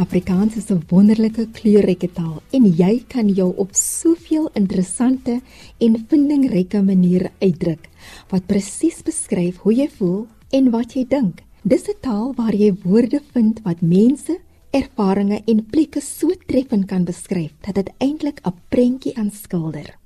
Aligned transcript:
Afrikaans 0.00 0.56
is 0.56 0.70
'n 0.70 0.82
wonderlike 0.88 1.44
kleurryke 1.52 2.08
taal 2.12 2.42
en 2.56 2.64
jy 2.76 3.04
kan 3.06 3.28
jou 3.28 3.52
op 3.56 3.74
soveel 3.74 4.50
interessante 4.54 5.40
en 5.78 6.04
vindingryke 6.08 6.82
maniere 6.82 7.30
uitdruk 7.38 7.88
wat 8.30 8.46
presies 8.46 9.02
beskryf 9.02 9.56
hoe 9.56 9.74
jy 9.74 9.88
voel 9.98 10.26
en 10.50 10.70
wat 10.70 10.94
jy 10.94 11.04
dink. 11.08 11.42
Dis 11.62 11.84
'n 11.88 12.00
taal 12.00 12.32
waar 12.36 12.54
jy 12.54 12.72
woorde 12.82 13.20
vind 13.32 13.60
wat 13.62 13.80
mense, 13.80 14.38
ervarings 14.70 15.42
en 15.46 15.66
plekke 15.66 16.00
so 16.00 16.28
treffend 16.46 16.86
kan 16.86 17.04
beskryf 17.04 17.52
dat 17.60 17.74
dit 17.74 17.90
eintlik 17.98 18.40
'n 18.44 18.54
prentjie 18.68 19.16
aanskilder. 19.16 19.98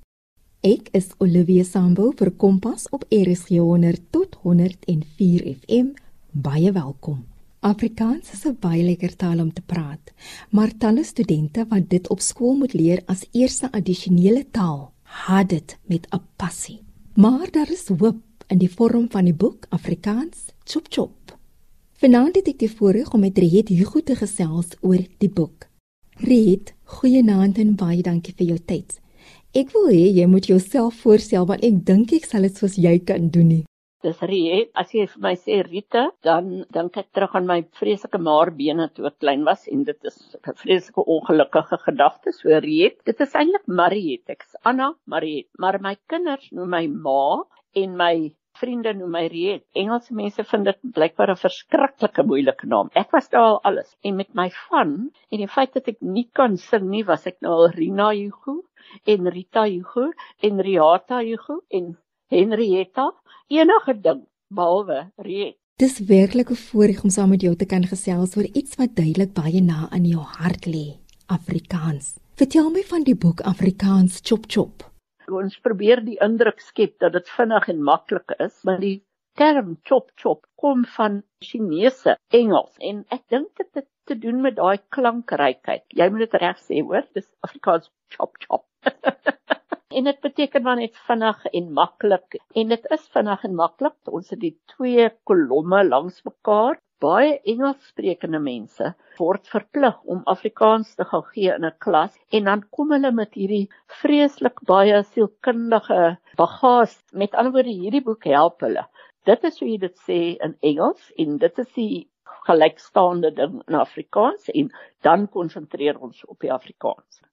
Ek 0.61 0.89
is 0.93 1.15
Olivia 1.19 1.63
Sambo 1.63 2.13
vir 2.17 2.31
Kompas 2.31 2.89
op 2.91 3.05
RSG 3.11 3.59
100 3.59 4.01
tot 4.11 4.37
104 4.43 5.57
FM. 5.61 5.87
Baie 6.33 6.73
welkom. 6.73 7.34
Afrikaans 7.65 8.33
is 8.33 8.45
'n 8.45 8.57
baie 8.61 8.83
lekker 8.85 9.17
taal 9.17 9.39
om 9.41 9.53
te 9.53 9.63
praat, 9.63 10.13
maar 10.51 10.77
talle 10.79 11.05
studente 11.05 11.65
wat 11.69 11.89
dit 11.89 12.09
op 12.09 12.21
skool 12.21 12.57
moet 12.57 12.75
leer 12.75 13.01
as 13.07 13.25
eerste 13.33 13.73
addisionele 13.73 14.45
taal, 14.51 14.93
haat 15.03 15.49
dit 15.49 15.79
met 15.87 16.07
'n 16.13 16.21
passie. 16.37 16.83
Maar 17.15 17.51
daar 17.51 17.71
is 17.71 17.89
hoop 17.89 18.21
in 18.49 18.59
die 18.59 18.71
vorm 18.71 19.07
van 19.11 19.25
die 19.25 19.35
boek 19.35 19.67
Afrikaans 19.69 20.39
Chop 20.65 20.87
Chop. 20.91 21.39
Vanaand 21.93 22.37
het 22.37 22.49
ek 22.49 22.59
die 22.59 22.71
voorreg 22.71 23.13
om 23.15 23.21
met 23.21 23.39
Riet 23.39 23.69
Hugo 23.69 24.01
te 24.01 24.17
gesels 24.17 24.69
oor 24.81 25.03
die 25.19 25.31
boek. 25.31 25.69
Riet, 26.17 26.75
goeienaand 26.85 27.59
en 27.59 27.75
baie 27.75 28.03
dankie 28.03 28.35
vir 28.37 28.47
jou 28.47 28.59
tyd. 28.59 29.01
Ek 29.53 29.73
wil 29.73 29.89
hê 29.89 30.13
jy 30.13 30.27
moet 30.27 30.47
jouself 30.47 30.95
voorstel 30.95 31.47
want 31.47 31.65
ek 31.65 31.87
dink 31.87 32.13
ek 32.13 32.25
sal 32.25 32.43
dit 32.43 32.57
soos 32.57 32.77
jy 32.77 32.99
kan 32.99 33.31
doen 33.31 33.49
nie. 33.49 33.65
Dis 34.05 34.21
Riet. 34.29 34.69
As 34.77 34.91
jy 34.93 35.07
vir 35.09 35.21
my 35.25 35.33
sê 35.41 35.63
Rita, 35.65 36.01
dan 36.27 36.49
dink 36.77 36.99
ek 37.01 37.07
terug 37.17 37.37
aan 37.39 37.47
my 37.49 37.57
vreeslike 37.79 38.19
maarbene 38.27 38.91
toe 38.93 39.07
ek 39.09 39.17
klein 39.25 39.47
was 39.49 39.65
en 39.75 39.87
dit 39.89 40.11
is 40.11 40.19
'n 40.37 40.57
vreeslike 40.63 41.05
ongelukkige 41.15 41.79
gedagte. 41.87 42.35
So 42.39 42.61
Riet, 42.67 42.99
dit 43.09 43.21
is 43.27 43.37
eintlik 43.41 43.65
Mariet. 43.81 44.25
Ek's 44.35 44.61
Anna 44.73 44.91
Mariet, 45.07 45.49
maar 45.59 45.81
my 45.81 45.95
kinders 46.13 46.53
noem 46.53 46.71
my 46.77 46.87
Ma 46.87 47.45
en 47.83 47.97
my 47.97 48.15
vriende 48.61 48.93
noem 48.99 49.11
my 49.17 49.25
Riet. 49.33 49.65
Engelse 49.75 50.15
mense 50.21 50.45
vind 50.53 50.69
dit 50.69 50.79
blykbaar 50.99 51.31
'n 51.31 51.43
verskriklike 51.47 52.27
moeilike 52.29 52.67
naam. 52.67 52.91
Ek 52.95 53.11
was 53.17 53.29
daar 53.33 53.49
al 53.49 53.61
alles 53.71 53.97
en 54.03 54.17
met 54.17 54.35
my 54.35 54.51
van 54.69 54.95
en 55.33 55.39
die 55.39 55.53
feit 55.57 55.73
dat 55.75 55.89
ek 55.89 56.01
nie 56.03 56.29
kan 56.41 56.57
sing 56.57 56.91
nie, 56.91 57.05
was 57.05 57.27
ek 57.27 57.41
nou 57.41 57.53
al 57.53 57.69
Rina 57.81 58.13
Hugo 58.13 58.61
en 59.07 59.31
Rita 59.37 59.65
Hugo 59.65 60.11
en 60.43 60.61
Riata 60.61 61.25
Hugo 61.25 61.63
en 61.71 61.97
Henrietta 62.35 63.13
enige 63.49 63.95
ding 64.07 64.25
behalwe 64.51 64.99
Riet. 65.27 65.57
Dis 65.83 65.99
werklik 66.09 66.51
'n 66.51 66.63
voorreg 66.67 67.03
om 67.05 67.11
saam 67.11 67.31
met 67.35 67.43
jou 67.43 67.55
te 67.57 67.67
kan 67.67 67.85
gesels 67.93 68.37
oor 68.37 68.49
iets 68.61 68.77
wat 68.81 68.95
duidelik 68.95 69.33
baie 69.35 69.61
na 69.63 69.89
in 69.97 70.05
jou 70.05 70.25
hart 70.39 70.67
lê, 70.67 70.87
Afrikaans. 71.27 72.19
Vertel 72.41 72.71
my 72.71 72.83
van 72.83 73.03
die 73.03 73.15
boek 73.15 73.41
Afrikaans 73.41 74.21
Chop 74.23 74.45
Chop. 74.47 74.83
Ons 75.31 75.59
probeer 75.67 76.05
die 76.05 76.19
indruk 76.21 76.61
skep 76.61 76.99
dat 76.99 77.13
dit 77.13 77.29
vinnig 77.37 77.69
en 77.69 77.83
maklik 77.83 78.35
is, 78.39 78.63
maar 78.63 78.81
die 78.81 79.05
term 79.35 79.79
chop 79.83 80.11
chop 80.23 80.47
kom 80.55 80.85
van 80.97 81.23
Chinese 81.41 82.17
Engels 82.31 82.75
en 82.79 83.05
ek 83.09 83.23
dink 83.29 83.49
dit 83.57 83.71
het 83.75 83.89
te 84.05 84.19
doen 84.19 84.41
met 84.41 84.57
daai 84.57 84.79
klankrykheid. 84.89 85.85
Jy 85.89 86.11
moet 86.11 86.27
dit 86.27 86.41
reg 86.43 86.59
sê, 86.59 86.83
hoor, 86.83 87.07
dis 87.15 87.31
Afrikaans 87.41 87.91
chop 88.09 88.37
chop. 88.39 88.67
en 89.99 90.09
dit 90.09 90.21
beteken 90.27 90.63
maar 90.63 90.79
net 90.81 90.97
vinnig 91.09 91.45
en 91.59 91.67
maklik. 91.77 92.37
En 92.61 92.73
dit 92.73 92.87
is 92.97 93.05
vinnig 93.17 93.45
en 93.49 93.55
maklik. 93.59 93.97
Ons 94.19 94.33
het 94.35 94.41
die 94.43 94.55
twee 94.73 95.09
kolomme 95.31 95.83
langs 95.87 96.23
mekaar. 96.27 96.81
Baie 97.05 97.35
Engelssprekende 97.53 98.41
mense 98.43 98.93
word 99.19 99.51
verplig 99.53 99.97
om 100.15 100.23
Afrikaans 100.35 100.95
te 100.99 101.07
gaan 101.11 101.25
gee 101.33 101.55
in 101.55 101.67
'n 101.69 101.79
klas 101.87 102.15
en 102.39 102.51
dan 102.51 102.63
kom 102.79 102.95
hulle 102.97 103.11
met 103.21 103.35
hierdie 103.41 103.69
vreeslik 104.01 104.63
baie 104.71 105.03
sielkundige 105.03 106.01
bagasie 106.41 107.21
met 107.25 107.35
ander 107.35 107.53
woorde 107.59 107.77
hierdie 107.83 108.05
boek 108.09 108.25
help 108.25 108.67
hulle. 108.67 108.87
Dit 109.31 109.45
is 109.51 109.61
hoe 109.61 109.69
jy 109.69 109.79
dit 109.85 109.99
sê 110.07 110.21
in 110.49 110.57
Engels 110.73 111.13
en 111.19 111.39
dit 111.45 111.59
is 111.67 111.73
die 111.75 112.09
gelykstaande 112.49 113.35
ding 113.43 113.61
in 113.69 113.83
Afrikaans 113.85 114.49
en 114.49 114.73
dan 115.03 115.29
konsentreer 115.29 116.01
ons 116.01 116.25
op 116.25 116.41
die 116.41 116.53
Afrikaans 116.53 117.25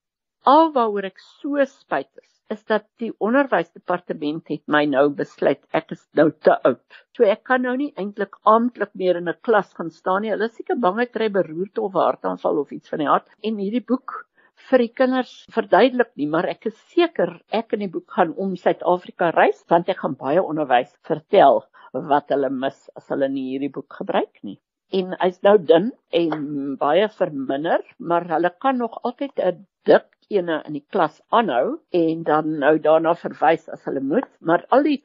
alwaaroor 0.50 1.06
ek 1.06 1.20
so 1.22 1.66
spyt 1.70 2.10
is 2.22 2.32
is 2.52 2.64
dat 2.68 2.84
die 3.00 3.12
onderwysdepartement 3.24 4.50
het 4.52 4.64
my 4.76 4.82
nou 4.94 5.06
besluit 5.16 5.62
ek 5.78 5.94
is 5.96 6.02
nou 6.20 6.28
te 6.46 6.52
oud. 6.68 6.98
So 7.16 7.24
ek 7.24 7.46
kan 7.48 7.64
nou 7.64 7.78
nie 7.80 7.94
eintlik 8.02 8.36
amptelik 8.54 8.92
meer 9.02 9.20
in 9.22 9.30
'n 9.30 9.40
klas 9.48 9.72
gaan 9.78 9.92
staan 10.00 10.22
nie. 10.22 10.32
Hulle 10.34 10.50
is 10.50 10.58
seker 10.58 10.76
bang 10.76 11.00
ek 11.00 11.14
kry 11.14 11.30
beroerte 11.30 11.82
of 11.82 11.94
hartaanval 11.94 12.60
of 12.60 12.72
iets 12.72 12.90
van 12.90 13.00
die 13.00 13.08
aard. 13.08 13.30
En 13.44 13.58
hierdie 13.58 13.86
boek 13.94 14.26
vir 14.70 14.84
die 14.84 14.94
kinders 15.02 15.34
verduidelik 15.56 16.12
nie, 16.16 16.28
maar 16.28 16.46
ek 16.50 16.66
is 16.66 16.78
seker 16.94 17.40
ek 17.52 17.74
in 17.74 17.86
die 17.86 17.94
boek 17.96 18.12
gaan 18.12 18.34
om 18.36 18.56
Suid-Afrika 18.56 19.32
reis 19.32 19.64
want 19.70 19.90
ek 19.90 20.04
gaan 20.04 20.18
baie 20.20 20.44
onderwys 20.44 20.92
vertel 21.08 21.64
wat 21.94 22.30
hulle 22.36 22.50
mis 22.50 22.90
as 22.96 23.08
hulle 23.14 23.30
nie 23.30 23.48
hierdie 23.52 23.72
boek 23.72 23.94
gebruik 24.02 24.44
nie. 24.44 24.60
En 24.92 25.16
hy's 25.22 25.40
nou 25.48 25.58
dun 25.58 25.92
en 26.12 26.76
baie 26.76 27.08
verminder, 27.16 27.80
maar 27.98 28.28
hulle 28.28 28.52
kan 28.60 28.78
nog 28.78 29.00
altyd 29.04 29.40
'n 29.40 29.66
dik 29.86 30.08
ene 30.38 30.62
in 30.68 30.78
die 30.78 30.86
klas 30.94 31.22
aanhou 31.30 31.80
en 32.02 32.24
dan 32.28 32.58
nou 32.64 32.76
daarna 32.80 33.14
verwys 33.20 33.70
as 33.70 33.84
hulle 33.90 34.04
moet, 34.14 34.28
maar 34.40 34.66
al 34.70 34.84
die 34.88 35.00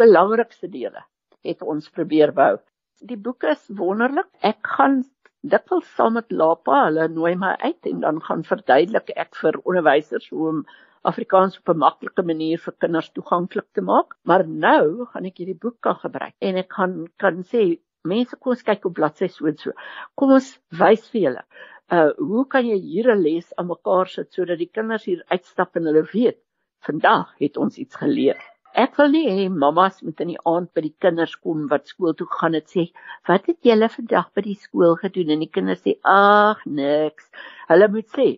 belangrikste 0.00 0.70
dele 0.70 1.04
het 1.44 1.62
ons 1.62 1.90
probeer 1.96 2.32
bou. 2.36 2.56
Die 3.04 3.20
boek 3.20 3.44
is 3.50 3.64
wonderlik. 3.68 4.30
Ek 4.40 4.62
gaan 4.76 5.02
dikwels 5.44 5.88
saam 5.96 6.16
met 6.18 6.32
Lapa, 6.32 6.86
hulle 6.86 7.08
nooi 7.12 7.34
my 7.36 7.52
uit 7.60 7.90
en 7.90 8.00
dan 8.04 8.20
gaan 8.24 8.44
verduidelik 8.48 9.12
ek 9.24 9.36
vir 9.42 9.60
onderwysers 9.64 10.30
hoe 10.32 10.48
om 10.50 10.62
Afrikaans 11.04 11.58
op 11.60 11.68
'n 11.68 11.82
maklike 11.82 12.22
manier 12.24 12.58
vir 12.58 12.74
kinders 12.80 13.10
toeganklik 13.12 13.66
te 13.72 13.82
maak. 13.82 14.16
Maar 14.24 14.46
nou 14.48 15.06
gaan 15.12 15.26
ek 15.28 15.42
hierdie 15.42 15.60
boek 15.66 15.80
kan 15.80 15.96
gebruik 16.00 16.34
en 16.40 16.56
ek 16.56 16.68
kan 16.68 17.08
kan 17.18 17.42
sê 17.52 17.64
mense 18.04 18.36
kom 18.36 18.52
ons 18.52 18.62
kyk 18.62 18.84
op 18.84 18.94
bladsy 18.94 19.28
so 19.28 19.46
en 19.46 19.56
so. 19.58 19.72
Kom 20.16 20.32
ons 20.32 20.48
wys 20.80 21.08
vir 21.12 21.20
julle 21.20 21.44
uh 21.92 22.12
hoe 22.16 22.46
kan 22.48 22.66
jy 22.66 22.78
hier 22.80 23.10
'n 23.12 23.22
les 23.22 23.52
aan 23.58 23.66
mekaar 23.66 24.08
sit 24.08 24.32
sodat 24.32 24.58
die 24.58 24.70
kinders 24.76 25.04
hier 25.04 25.22
uitstap 25.28 25.76
en 25.76 25.86
hulle 25.86 26.04
weet 26.12 26.38
vandag 26.86 27.34
het 27.38 27.56
ons 27.56 27.76
iets 27.78 27.96
geleer. 27.96 28.40
Ek 28.74 28.96
wil 28.96 29.10
nie 29.12 29.26
hê 29.28 29.48
mammas 29.48 30.00
moet 30.02 30.20
in 30.20 30.32
die 30.32 30.40
aand 30.52 30.72
by 30.74 30.80
die 30.80 30.96
kinders 30.98 31.36
kom 31.36 31.68
wat 31.68 31.86
skool 31.86 32.14
toe 32.14 32.26
gaan 32.38 32.54
en 32.54 32.64
sê 32.72 32.86
wat 33.28 33.46
het 33.46 33.60
julle 33.68 33.88
vandag 33.88 34.32
by 34.34 34.42
die 34.48 34.56
skool 34.62 34.96
gedoen 34.96 35.30
en 35.30 35.44
die 35.44 35.50
kinders 35.56 35.84
sê 35.84 35.98
ag 36.02 36.64
niks. 36.66 37.30
Hulle 37.68 37.88
moet 37.88 38.08
sê 38.16 38.28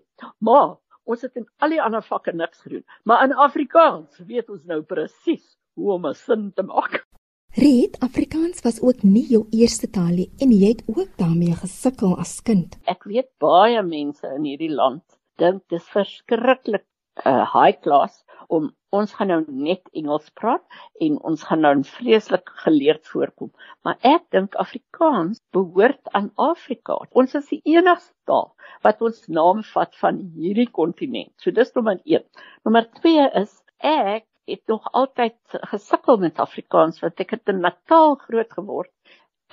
ma 0.41 0.61
ons 1.07 1.23
het 1.23 1.37
in 1.37 1.47
al 1.63 1.71
die 1.71 1.83
ander 1.83 2.03
vakke 2.03 2.33
niks 2.35 2.67
gedoen 2.67 2.85
maar 3.05 3.25
in 3.25 3.33
Afrikaans 3.49 4.19
weet 4.27 4.51
ons 4.51 4.65
nou 4.65 4.83
presies 4.83 5.57
hoe 5.77 5.93
om 5.95 6.07
'n 6.07 6.15
sin 6.15 6.53
te 6.53 6.63
maak. 6.63 7.06
Reed 7.57 7.97
Afrikaans 8.05 8.61
was 8.61 8.83
ook 8.83 8.99
nie 9.03 9.23
jou 9.33 9.47
eerste 9.51 9.89
taal 9.89 10.11
nie 10.13 10.27
en 10.45 10.51
jy 10.53 10.75
het 10.75 10.83
ook 10.93 11.15
daarmee 11.17 11.55
gesukkel 11.57 12.11
as 12.21 12.35
kind. 12.45 12.75
Ek 12.85 13.07
weet 13.09 13.31
baie 13.41 13.81
mense 13.87 14.29
in 14.29 14.45
hierdie 14.45 14.75
land 14.75 15.01
dink 15.41 15.63
dis 15.73 15.87
verskriklik 15.95 16.85
uh, 17.25 17.47
high 17.55 17.79
class 17.81 18.21
om 18.53 18.69
ons 18.93 19.17
gaan 19.17 19.33
nou 19.33 19.41
net 19.49 19.89
Engels 19.97 20.29
praat 20.37 20.77
en 21.01 21.17
ons 21.33 21.47
gaan 21.49 21.65
nou 21.65 21.73
vreeslik 21.95 22.53
geleerd 22.67 23.09
voorkom. 23.09 23.55
Maar 23.89 23.97
ek 24.05 24.29
dink 24.37 24.61
Afrikaans 24.61 25.41
behoort 25.57 26.13
aan 26.13 26.29
Afrika. 26.37 27.01
Ons 27.17 27.41
is 27.41 27.49
die 27.57 27.63
enigste 27.65 28.13
taal 28.29 28.53
wat 28.85 29.01
ons 29.01 29.25
naam 29.33 29.65
vat 29.73 29.97
van 30.05 30.21
hierdie 30.37 30.69
kontinent. 30.69 31.33
So 31.41 31.57
dis 31.57 31.73
nommer 31.73 32.05
1. 32.05 32.21
Nommer 32.69 32.85
2 33.01 33.31
is 33.47 33.63
ek 33.81 34.29
het 34.47 34.63
nog 34.67 34.87
altyd 34.93 35.37
gesukkel 35.71 36.17
met 36.23 36.39
Afrikaans 36.39 37.01
want 37.03 37.21
ek 37.23 37.35
het 37.37 37.53
in 37.53 37.61
Natal 37.65 38.15
groot 38.23 38.53
geword. 38.59 38.93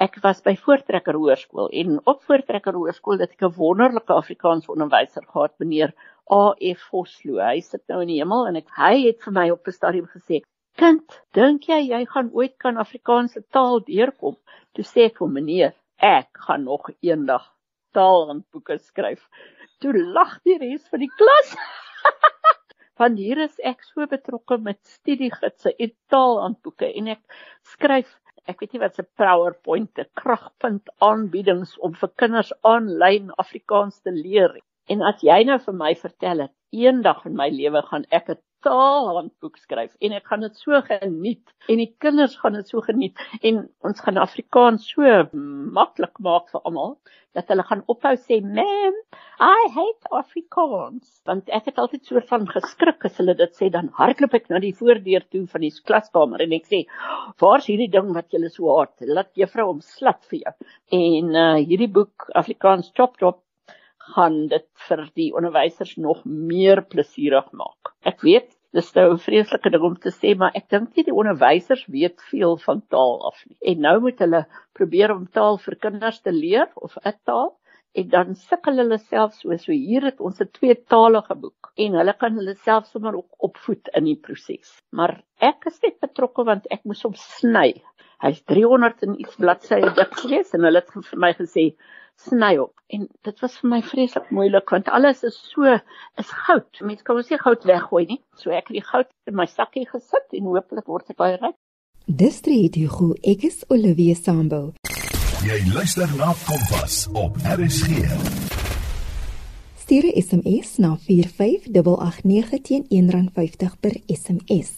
Ek 0.02 0.16
was 0.24 0.40
by 0.42 0.56
Voortrekker 0.58 1.18
Hoërskool 1.18 1.68
en 1.82 2.00
op 2.10 2.24
Voortrekker 2.26 2.74
Hoërskool 2.74 3.20
het 3.22 3.34
ek 3.36 3.44
'n 3.46 3.54
wonderlike 3.58 4.14
Afrikaans 4.14 4.70
onderwyser 4.74 5.26
gehad, 5.26 5.54
meneer 5.60 5.94
A.F. 6.32 6.82
Vosloo. 6.90 7.38
Hy 7.42 7.60
sit 7.62 7.84
nou 7.88 8.02
in 8.02 8.08
die 8.08 8.20
hemel 8.22 8.48
en 8.48 8.56
ek, 8.56 8.70
hy 8.78 9.06
het 9.08 9.22
vir 9.22 9.34
my 9.34 9.50
op 9.52 9.68
'n 9.68 9.72
stadium 9.72 10.08
gesê: 10.08 10.42
"Kind, 10.78 11.22
dink 11.34 11.70
jy 11.70 11.80
jy 11.90 12.06
gaan 12.06 12.32
ooit 12.34 12.58
kan 12.58 12.78
Afrikaanse 12.78 13.44
taal 13.52 13.82
deurkom?" 13.86 14.38
Toe 14.74 14.86
sê 14.86 15.06
ek 15.06 15.18
vir 15.18 15.30
meneer: 15.30 15.74
"Ek 15.98 16.30
gaan 16.48 16.64
nog 16.64 16.90
eendag 17.02 17.46
taalhandboeke 17.94 18.78
skryf." 18.80 19.30
Toe 19.80 19.94
lag 19.94 20.40
die 20.44 20.58
res 20.58 20.88
van 20.90 21.00
die 21.00 21.14
klas. 21.18 21.56
van 23.00 23.16
hier 23.18 23.40
is 23.46 23.56
ek 23.72 23.86
so 23.88 24.06
betrokke 24.10 24.58
met 24.68 24.80
studiegidse 24.98 25.74
en 25.86 25.94
taalhandboeke 26.14 26.90
en 27.00 27.14
ek 27.16 27.40
skryf 27.74 28.12
ek 28.52 28.60
weet 28.60 28.74
nie 28.76 28.82
wat 28.84 28.98
se 29.00 29.06
PowerPoint 29.20 29.94
te 29.96 30.04
kragpunt 30.20 30.90
aanbiedings 31.08 31.78
om 31.88 31.94
vir 32.00 32.12
kinders 32.20 32.52
aanlyn 32.68 33.32
Afrikaans 33.40 34.02
te 34.04 34.12
leer. 34.12 34.58
En 34.92 35.06
as 35.08 35.24
jy 35.24 35.38
nou 35.48 35.56
vir 35.64 35.78
my 35.80 35.94
vertel 35.96 36.44
het 36.46 36.56
eendag 36.74 37.26
in 37.30 37.38
my 37.40 37.50
lewe 37.54 37.82
gaan 37.90 38.06
ek 38.20 38.34
'n 38.34 38.42
taalhandboek 38.66 39.58
skryf 39.60 39.96
en 40.00 40.16
ek 40.20 40.28
gaan 40.32 40.46
dit 40.46 40.56
so 40.66 40.82
geniet 40.90 41.54
en 41.70 41.82
die 41.84 41.92
kinders 42.06 42.38
gaan 42.42 42.58
dit 42.60 42.68
so 42.68 42.82
geniet 42.82 43.20
en 43.42 43.66
ons 43.90 44.06
gaan 44.06 44.22
Afrikaans 44.28 44.88
so 44.94 45.18
maklik 45.80 46.20
maak 46.28 46.50
vir 46.54 46.62
almal 46.64 46.98
dat 47.36 47.50
hulle 47.52 47.66
gaan 47.70 47.84
ophou 47.94 48.16
sê 48.28 48.40
ma'am 48.42 48.98
I 49.44 49.68
hate 49.76 50.10
Afrikaans. 50.14 51.08
Want 51.28 51.50
ek 51.58 51.66
het 51.72 51.80
altyd 51.82 52.06
so 52.08 52.22
van 52.30 52.46
geskrik 52.48 53.06
as 53.08 53.18
hulle 53.20 53.34
dit 53.40 53.56
sê 53.58 53.70
dan 53.74 53.90
hardloop 53.98 54.36
ek 54.38 54.52
na 54.52 54.62
die 54.64 54.76
voordeur 54.78 55.26
toe 55.34 55.42
van 55.52 55.66
die 55.66 55.72
klaskamer 55.90 56.44
en 56.46 56.54
ek 56.56 56.70
sê 56.70 56.84
waar's 57.42 57.68
hierdie 57.72 57.90
ding 57.96 58.14
wat 58.18 58.30
julle 58.36 58.52
so 58.54 58.70
haat? 58.78 58.94
Laat 59.02 59.32
juffrou 59.40 59.72
hom 59.72 59.82
slat 59.84 60.22
vir 60.30 60.44
jou. 60.44 60.54
En 61.00 61.34
uh, 61.34 61.58
hierdie 61.60 61.90
boek 61.98 62.30
Afrikaans 62.44 62.94
chop 62.96 63.18
chop 63.20 63.42
gaan 64.12 64.48
dit 64.52 64.68
vir 64.88 65.06
die 65.16 65.30
onderwysers 65.36 65.96
nog 65.96 66.26
meer 66.26 66.84
plesierig 66.84 67.48
maak. 67.56 67.94
Ek 68.04 68.22
weet 68.28 68.52
dis 68.74 68.90
nou 68.96 69.06
'n 69.14 69.22
vreeslike 69.22 69.70
ding 69.70 69.84
om 69.84 69.96
te 69.96 70.12
sê, 70.12 70.36
maar 70.38 70.52
ek 70.56 70.70
dink 70.70 70.96
nie 70.96 71.06
die 71.08 71.14
onderwysers 71.22 71.86
weet 71.88 72.22
veel 72.32 72.58
van 72.58 72.82
taal 72.90 73.20
af 73.30 73.44
nie. 73.48 73.58
En 73.72 73.82
nou 73.82 74.00
moet 74.02 74.20
hulle 74.20 74.46
probeer 74.74 75.14
om 75.14 75.28
taal 75.28 75.58
vir 75.58 75.76
kinders 75.76 76.22
te 76.22 76.32
leer 76.32 76.70
of 76.76 76.98
'n 77.06 77.14
taal 77.26 77.54
en 77.94 78.10
dan 78.10 78.36
sukkel 78.36 78.82
hulle 78.82 78.98
self 78.98 79.34
so 79.38 79.56
so 79.58 79.72
hier 79.72 80.04
het 80.10 80.20
ons 80.20 80.42
'n 80.42 80.50
tweetalige 80.58 81.36
boek 81.36 81.72
en 81.78 81.98
hulle 82.00 82.14
kan 82.14 82.34
hulle 82.40 82.56
self 82.56 82.86
sommer 82.88 83.16
ook 83.16 83.32
opvoed 83.38 83.90
in 83.94 84.06
die 84.06 84.20
proses. 84.28 84.82
Maar 84.92 85.22
ek 85.40 85.66
is 85.68 85.80
net 85.84 86.00
betrokke 86.00 86.44
want 86.44 86.68
ek 86.72 86.84
moes 86.86 87.04
hom 87.04 87.14
sny. 87.14 87.74
Hy's 88.24 88.42
300 88.50 89.04
en 89.04 89.20
iets 89.20 89.36
bladsye 89.36 89.94
dik 89.96 90.14
gewees 90.24 90.54
en 90.54 90.64
hulle 90.64 90.82
het 90.82 90.90
vir 90.94 91.20
my 91.20 91.34
gesê 91.34 91.76
sny 92.20 92.58
op. 92.58 92.74
En 92.88 93.08
dit 93.22 93.40
was 93.40 93.58
vir 93.60 93.70
my 93.70 93.82
vreeslik 93.82 94.30
moeilik 94.30 94.70
want 94.70 94.90
alles 94.90 95.24
is 95.24 95.38
so 95.52 95.78
is 96.22 96.32
goud. 96.46 96.82
Mense 96.82 97.04
kan 97.04 97.16
mos 97.18 97.30
nie 97.30 97.42
goud 97.42 97.64
weggooi 97.68 98.06
nie. 98.06 98.22
So 98.38 98.52
ek 98.52 98.70
het 98.70 98.78
die 98.80 98.88
goud 98.92 99.10
in 99.30 99.36
my 99.40 99.48
sakkie 99.50 99.86
gesit 99.90 100.38
en 100.38 100.50
hooplik 100.52 100.88
word 100.88 101.10
ek 101.10 101.18
baie 101.18 101.38
ryk. 101.42 101.58
Dis 102.06 102.42
dit 102.44 102.76
Hugo, 102.76 103.14
ek 103.24 103.46
is 103.48 103.64
Olivia 103.72 104.16
Sambo. 104.16 104.74
Jy 105.44 105.60
luister 105.74 106.10
na 106.20 106.34
Kompas 106.46 107.08
op 107.20 107.40
RSG. 107.44 108.04
Stuur 109.84 110.06
'n 110.08 110.22
SMS 110.22 110.78
na 110.78 110.96
45889 110.96 112.62
teen 112.62 112.84
R1.50 112.90 113.80
per 113.80 113.96
SMS. 114.08 114.70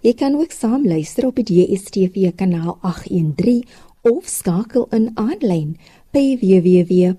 Jy 0.00 0.12
kan 0.14 0.34
ook 0.34 0.50
saam 0.50 0.86
luister 0.86 1.26
op 1.26 1.34
die 1.34 1.44
DStv 1.44 2.34
kanaal 2.34 2.78
813 2.80 3.64
of 4.02 4.26
skakel 4.26 4.86
in 4.90 5.10
aanlyn 5.14 5.76
by 6.12 6.36
www.rsg.co.za 6.36 7.14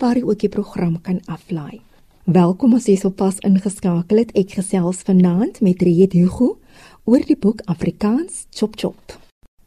waar 0.00 0.16
jy 0.16 0.22
ook 0.24 0.40
die 0.40 0.48
program 0.48 0.94
kan 1.04 1.20
aflaai. 1.28 1.80
Welkom 2.24 2.72
as 2.78 2.86
jy 2.88 2.96
sopas 2.96 3.36
ingeskakel 3.44 4.22
het. 4.22 4.32
Ek 4.32 4.56
gesels 4.56 5.04
vanaand 5.04 5.60
met 5.60 5.82
Riet 5.84 6.16
Hugo 6.16 6.56
oor 7.04 7.20
die 7.20 7.36
boek 7.36 7.60
Afrikaans 7.68 8.46
Chop 8.56 8.80
Chop. 8.80 9.12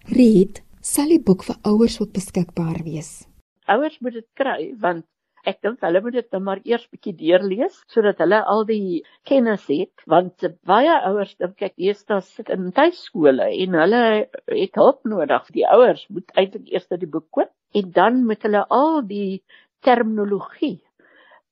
Riet, 0.09 0.63
sal 0.81 1.13
die 1.13 1.21
boek 1.21 1.45
vir 1.45 1.57
ouers 1.69 2.01
ook 2.01 2.17
beskikbaar 2.17 2.81
wees? 2.81 3.29
Ouers 3.69 4.01
moet 4.01 4.17
dit 4.17 4.27
kry 4.33 4.73
want 4.81 5.05
ek 5.47 5.61
dink 5.65 5.85
hulle 5.85 6.01
moet 6.03 6.17
dit 6.17 6.27
nou 6.35 6.41
maar 6.47 6.61
eers 6.65 6.87
bietjie 6.91 7.15
deurlees 7.21 7.77
sodat 7.93 8.19
hulle 8.23 8.41
al 8.53 8.65
die 8.69 9.03
kennis 9.29 9.67
het 9.71 10.03
want 10.13 10.47
baie 10.71 10.97
ouers 11.11 11.35
dink 11.39 11.61
ek 11.69 11.77
deesdae 11.77 12.21
sit 12.25 12.51
in 12.55 12.71
tuiskole 12.75 13.47
en 13.63 13.79
hulle 13.83 14.03
het 14.51 14.81
hulp 14.81 15.05
nodig. 15.05 15.47
Die 15.55 15.67
ouers 15.67 16.05
moet 16.09 16.35
eintlik 16.35 16.69
eers 16.73 16.89
die 16.91 17.13
boek 17.17 17.29
koop 17.31 17.53
en 17.79 17.91
dan 17.95 18.23
moet 18.25 18.43
hulle 18.47 18.65
al 18.81 19.01
die 19.07 19.41
terminologie 19.85 20.79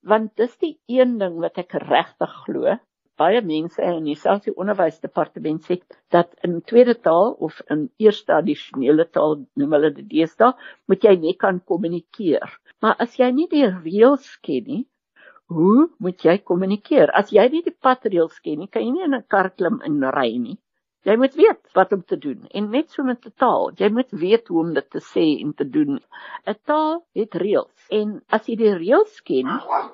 want 0.08 0.36
dis 0.40 0.54
die 0.64 0.76
een 0.88 1.18
ding 1.20 1.40
wat 1.44 1.58
ek 1.64 1.74
regtig 1.84 2.36
glo 2.46 2.78
baie 3.18 3.42
mense 3.42 3.82
in 3.82 4.06
dieselfde 4.06 4.54
onderwysdepartement 4.62 5.66
sê 5.66 5.80
dat 6.14 6.34
in 6.46 6.60
tweede 6.70 6.94
taal 7.08 7.34
of 7.48 7.58
in 7.74 7.88
eerste 8.04 8.36
addisionele 8.36 9.08
taal 9.18 9.40
noem 9.60 9.74
hulle 9.78 9.92
dit 9.96 10.10
deesdae 10.12 10.54
moet 10.92 11.08
jy 11.08 11.16
net 11.24 11.40
kan 11.44 11.62
kommunikeer 11.72 12.46
Maar 12.82 12.96
as 13.04 13.16
jy 13.20 13.28
nie 13.34 13.48
die 13.50 13.66
reëls 13.66 14.28
ken 14.46 14.66
nie, 14.70 14.84
hoe 15.56 15.88
moet 16.04 16.24
jy 16.28 16.36
kommunikeer? 16.50 17.10
As 17.20 17.32
jy 17.34 17.46
nie 17.54 17.64
die 17.66 17.78
padreëls 17.86 18.38
ken 18.46 18.60
nie, 18.62 18.68
kan 18.74 18.84
jy 18.86 18.92
nie 18.96 19.06
in 19.06 19.16
'n 19.18 19.24
kar 19.34 19.50
klim 19.50 19.80
en 19.88 20.04
ry 20.18 20.32
nie. 20.38 20.58
Jy 21.08 21.16
moet 21.22 21.36
weet 21.40 21.62
wat 21.78 21.94
om 21.96 22.04
te 22.04 22.18
doen 22.26 22.48
en 22.60 22.66
net 22.76 22.90
so 22.92 23.04
met 23.10 23.26
'n 23.26 23.34
taal, 23.44 23.72
jy 23.82 23.90
moet 23.98 24.12
weet 24.24 24.50
hoe 24.52 24.60
om 24.64 24.74
dit 24.78 24.90
te 24.96 25.02
sê 25.10 25.26
en 25.44 25.54
te 25.54 25.66
doen. 25.76 26.00
'n 26.54 26.56
Taal 26.70 26.94
het 27.20 27.38
reëls 27.44 27.88
en 28.00 28.12
as 28.38 28.50
jy 28.50 28.56
die 28.62 28.74
reëls 28.82 29.22
ken 29.30 29.48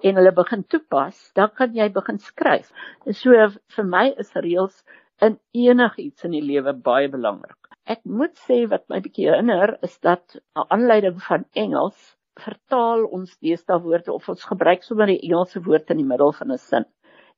en 0.10 0.20
hulle 0.20 0.34
begin 0.42 0.64
toepas, 0.76 1.20
dan 1.36 1.54
kan 1.60 1.76
jy 1.80 1.88
begin 2.00 2.20
skryf. 2.20 2.72
So 3.12 3.48
vir 3.76 3.86
my 3.96 4.06
is 4.26 4.34
reëls 4.48 4.84
in 5.22 5.40
enigiets 5.54 6.26
in 6.26 6.32
die 6.32 6.42
lewe 6.52 6.74
baie 6.90 7.08
belangrik. 7.08 7.62
Ek 7.86 8.04
moet 8.06 8.36
sê 8.48 8.60
wat 8.76 8.90
my 8.90 9.00
bietjie 9.00 9.30
herinner 9.30 9.78
is 9.90 10.00
dat 10.00 10.36
'n 10.36 10.68
aanleiding 10.68 11.22
van 11.30 11.46
Engels 11.54 12.16
vertaal 12.42 13.06
ons 13.06 13.36
deesdae 13.46 13.80
woorde 13.82 14.14
of 14.14 14.30
ons 14.30 14.46
gebruik 14.50 14.84
sommer 14.84 15.12
die 15.12 15.22
Engelse 15.28 15.62
woord 15.66 15.92
in 15.94 16.02
die 16.02 16.08
middel 16.08 16.34
van 16.34 16.52
'n 16.52 16.58
sin. 16.58 16.86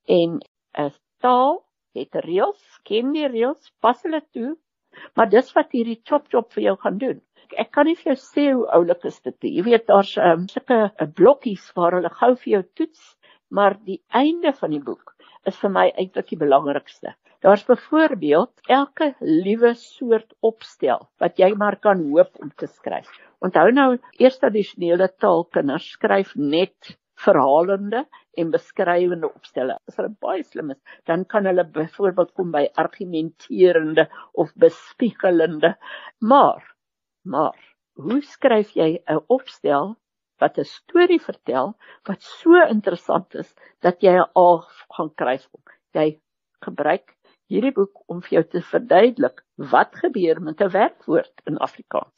En 0.08 0.40
'n 0.78 0.92
taal 1.20 1.64
het 1.96 2.16
reëls, 2.16 2.64
ken 2.84 3.12
die 3.14 3.28
reëls, 3.28 3.72
pas 3.82 4.02
hulle 4.04 4.22
toe, 4.34 4.56
maar 5.16 5.30
dis 5.30 5.52
wat 5.56 5.72
hierdie 5.72 6.02
chop 6.04 6.28
chop 6.32 6.52
vir 6.54 6.64
jou 6.64 6.76
gaan 6.84 6.98
doen. 6.98 7.22
Ek 7.58 7.72
kan 7.72 7.86
nie 7.86 7.96
vir 7.96 8.14
jou 8.14 8.20
sê 8.22 8.46
hoe 8.54 8.68
oulik 8.78 9.06
is 9.06 9.20
dit 9.22 9.36
nie. 9.44 9.52
Jy 9.58 9.64
weet 9.64 9.88
daar's 9.88 10.16
um, 10.18 10.48
sulke 10.48 10.80
uh, 10.90 11.08
blokkies 11.20 11.72
waar 11.76 12.00
hulle 12.00 12.10
gou 12.10 12.36
vir 12.36 12.52
jou 12.52 12.64
toets, 12.82 13.04
maar 13.50 13.78
die 13.86 14.02
einde 14.10 14.54
van 14.54 14.72
die 14.72 14.82
boek 14.84 15.16
is 15.46 15.58
vir 15.62 15.70
my 15.70 15.92
eintlik 15.94 16.32
die 16.32 16.42
belangrikste. 16.42 17.14
Daar's 17.46 17.66
byvoorbeeld 17.66 18.62
elke 18.74 19.14
liewe 19.20 19.74
soort 19.78 20.32
opstel 20.40 21.04
wat 21.22 21.38
jy 21.38 21.52
maar 21.54 21.76
kan 21.78 22.00
hoop 22.10 22.40
om 22.42 22.50
te 22.58 22.66
skryf. 22.66 23.10
Onthou 23.46 23.70
nou, 23.70 23.90
eerste 24.18 24.48
addisionele 24.48 25.12
taalkinders 25.22 25.92
skryf 25.94 26.32
net 26.36 26.96
verhalende 27.22 28.02
en 28.42 28.50
beskrywende 28.56 29.30
opstelle. 29.30 29.76
As 29.86 30.00
hulle 30.00 30.10
baie 30.26 30.42
slim 30.42 30.74
is, 30.74 30.80
dan 31.06 31.28
kan 31.30 31.46
hulle 31.46 31.68
byvoorbeeld 31.76 32.32
kom 32.34 32.50
by 32.56 32.64
argumenterende 32.82 34.08
of 34.34 34.50
bespiegelende. 34.66 35.76
Maar, 36.26 36.66
maar, 37.30 37.60
hoe 38.02 38.24
skryf 38.26 38.74
jy 38.74 38.90
'n 39.06 39.22
opstel 39.38 39.94
wat 40.42 40.58
'n 40.58 40.66
storie 40.72 41.22
vertel 41.22 41.76
wat 42.10 42.26
so 42.26 42.66
interessant 42.66 43.36
is 43.36 43.54
dat 43.86 44.02
jy 44.02 44.18
'n 44.18 44.32
A 44.34 44.50
gaan 44.98 45.14
kry? 45.14 45.38
Jy 45.94 46.10
gebruik 46.66 47.15
hierdie 47.52 47.74
boek 47.76 48.04
om 48.12 48.22
vir 48.26 48.38
jou 48.38 48.44
te 48.56 48.62
verduidelik 48.62 49.44
wat 49.72 49.96
gebeur 50.02 50.42
met 50.42 50.62
'n 50.62 50.72
werkwoord 50.72 51.42
in 51.46 51.58
Afrikaans. 51.58 52.14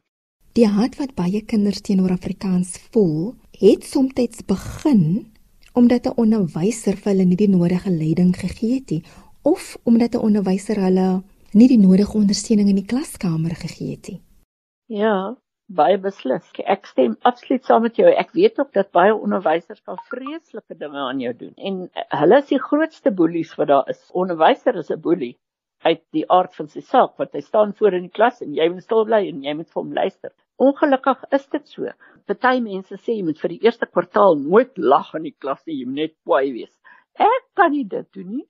Die 0.54 0.68
haat 0.68 0.96
wat 0.98 1.16
baie 1.16 1.42
kinders 1.46 1.82
teenoor 1.82 2.12
Afrikaans 2.12 2.78
voel, 2.92 3.36
het 3.52 3.84
soms 3.84 4.42
begin 4.46 5.34
omdat 5.74 6.06
'n 6.06 6.18
onderwyser 6.18 6.96
vir 6.98 7.12
hulle 7.12 7.26
nie 7.26 7.36
die 7.36 7.50
nodige 7.50 7.90
leiding 7.90 8.36
gegee 8.36 8.74
het 8.74 8.90
nie 8.90 9.04
of 9.42 9.78
omdat 9.84 10.16
'n 10.16 10.26
onderwyser 10.28 10.76
hulle 10.76 11.24
nie 11.52 11.68
die 11.68 11.80
nodige 11.80 12.18
ondersteuning 12.18 12.70
in 12.70 12.76
die 12.76 12.86
klaskamer 12.86 13.56
gegee 13.56 13.92
het 13.92 14.08
nie. 14.08 14.22
Ja, 14.86 15.38
baie 15.68 15.98
beslis. 16.00 16.46
Ek 16.64 16.88
stem 16.88 17.18
absoluut 17.28 17.66
saam 17.68 17.84
met 17.86 17.98
jou. 18.00 18.08
Ek 18.08 18.32
weet 18.38 18.60
ook 18.60 18.72
dat 18.76 18.92
baie 18.96 19.16
onderwysers 19.16 19.82
kan 19.84 20.00
vreeslike 20.12 20.78
dinge 20.80 21.00
aan 21.00 21.20
jou 21.20 21.34
doen 21.36 21.54
en 21.58 21.82
hulle 22.22 22.40
is 22.44 22.54
die 22.54 22.62
grootste 22.62 23.12
boelies 23.12 23.54
wat 23.60 23.68
daar 23.74 23.92
is. 23.92 24.02
Onderwyser 24.14 24.80
is 24.80 24.92
'n 24.92 25.02
boelie 25.02 25.36
uit 25.86 26.02
die 26.16 26.26
aard 26.32 26.56
van 26.56 26.68
sy 26.68 26.82
saak 26.82 27.18
want 27.18 27.34
hy 27.34 27.42
staan 27.42 27.74
voor 27.78 27.94
in 27.94 28.08
die 28.08 28.16
klas 28.20 28.42
en 28.42 28.56
jy 28.56 28.70
moet 28.70 28.84
stil 28.84 29.06
bly 29.06 29.28
en 29.28 29.44
jy 29.44 29.54
moet 29.54 29.70
vir 29.70 29.82
hom 29.82 29.94
luister. 29.94 30.32
Ongelukkig 30.58 31.24
is 31.32 31.48
dit 31.48 31.68
so. 31.68 31.92
Party 32.28 32.60
mense 32.62 32.96
sê 32.98 33.18
jy 33.18 33.24
moet 33.24 33.40
vir 33.40 33.50
die 33.50 33.64
eerste 33.68 33.86
kwartaal 33.86 34.40
nooit 34.40 34.78
lag 34.78 35.14
in 35.16 35.24
die 35.24 35.36
klas 35.38 35.62
nie, 35.66 35.80
jy 35.80 35.86
moet 35.86 36.02
net 36.02 36.16
kwaai 36.26 36.54
wees. 36.54 36.74
Ek 37.20 37.44
kan 37.56 37.72
nie 37.72 37.84
dit 37.84 38.08
doen 38.14 38.28
nie. 38.38 38.46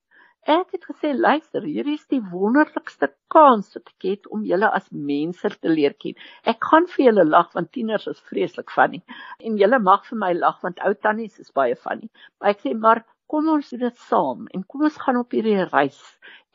Ek 0.47 0.69
het 0.71 0.85
gesê 0.87 1.09
luister, 1.11 1.65
hier 1.67 1.87
is 1.91 2.05
die 2.07 2.21
wonderlikste 2.31 3.09
kans 3.33 3.73
wat 3.75 3.89
ek 3.91 4.05
het 4.07 4.27
om 4.31 4.45
julle 4.47 4.69
as 4.77 4.85
mense 5.07 5.49
te 5.51 5.71
leer 5.73 5.91
ken. 5.99 6.15
Ek 6.47 6.63
gaan 6.69 6.85
vir 6.93 7.03
julle 7.09 7.25
lag 7.27 7.49
want 7.57 7.73
tieners 7.75 8.05
is 8.07 8.21
vreeslik 8.29 8.71
funny 8.71 9.01
en 9.43 9.57
julle 9.59 9.79
mag 9.83 10.05
vir 10.07 10.21
my 10.21 10.29
lag 10.37 10.61
want 10.63 10.79
ou 10.87 10.93
tannies 11.07 11.35
is 11.43 11.51
baie 11.59 11.75
funny. 11.81 12.07
Maar 12.39 12.53
ek 12.53 12.63
sê 12.63 12.71
maar 12.85 13.03
kom 13.27 13.49
ons 13.57 13.73
doen 13.73 13.83
dit 13.83 13.99
saam 14.05 14.45
en 14.55 14.63
kom 14.71 14.85
ons 14.87 15.01
gaan 15.03 15.19
op 15.19 15.35
hierdie 15.35 15.65
reis 15.73 15.99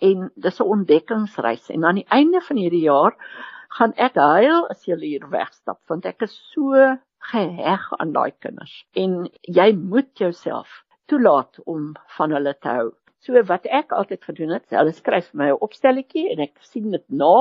en 0.09 0.31
dis 0.47 0.63
'n 0.65 0.73
ontdekkingsreis 0.77 1.69
en 1.77 1.85
aan 1.85 2.01
die 2.01 2.09
einde 2.19 2.41
van 2.49 2.63
hierdie 2.63 2.87
jaar 2.87 3.19
gaan 3.77 3.93
ek 4.09 4.17
huil 4.17 4.71
as 4.73 4.89
jy 4.89 4.97
hier 5.05 5.29
wegstap 5.37 5.83
want 5.93 6.09
ek 6.09 6.25
is 6.31 6.39
so 6.55 6.97
geheg 7.29 7.85
aan 8.01 8.17
daai 8.17 8.33
kinders 8.41 8.75
en 8.97 9.29
jy 9.61 9.69
moet 9.77 10.17
jouself 10.17 10.81
toelaat 11.13 11.61
om 11.67 11.93
van 12.17 12.33
hulle 12.33 12.57
te 12.57 12.69
hou. 12.81 12.91
So 13.23 13.38
wat 13.47 13.67
ek 13.71 13.93
altyd 13.95 14.25
gedoen 14.26 14.57
het, 14.57 14.64
hulle 14.75 14.93
skryf 14.97 15.29
vir 15.31 15.38
my 15.41 15.49
'n 15.52 15.61
opstelletjie 15.67 16.25
en 16.33 16.41
ek 16.43 16.57
sien 16.71 16.91
dit 16.91 17.05
na 17.23 17.35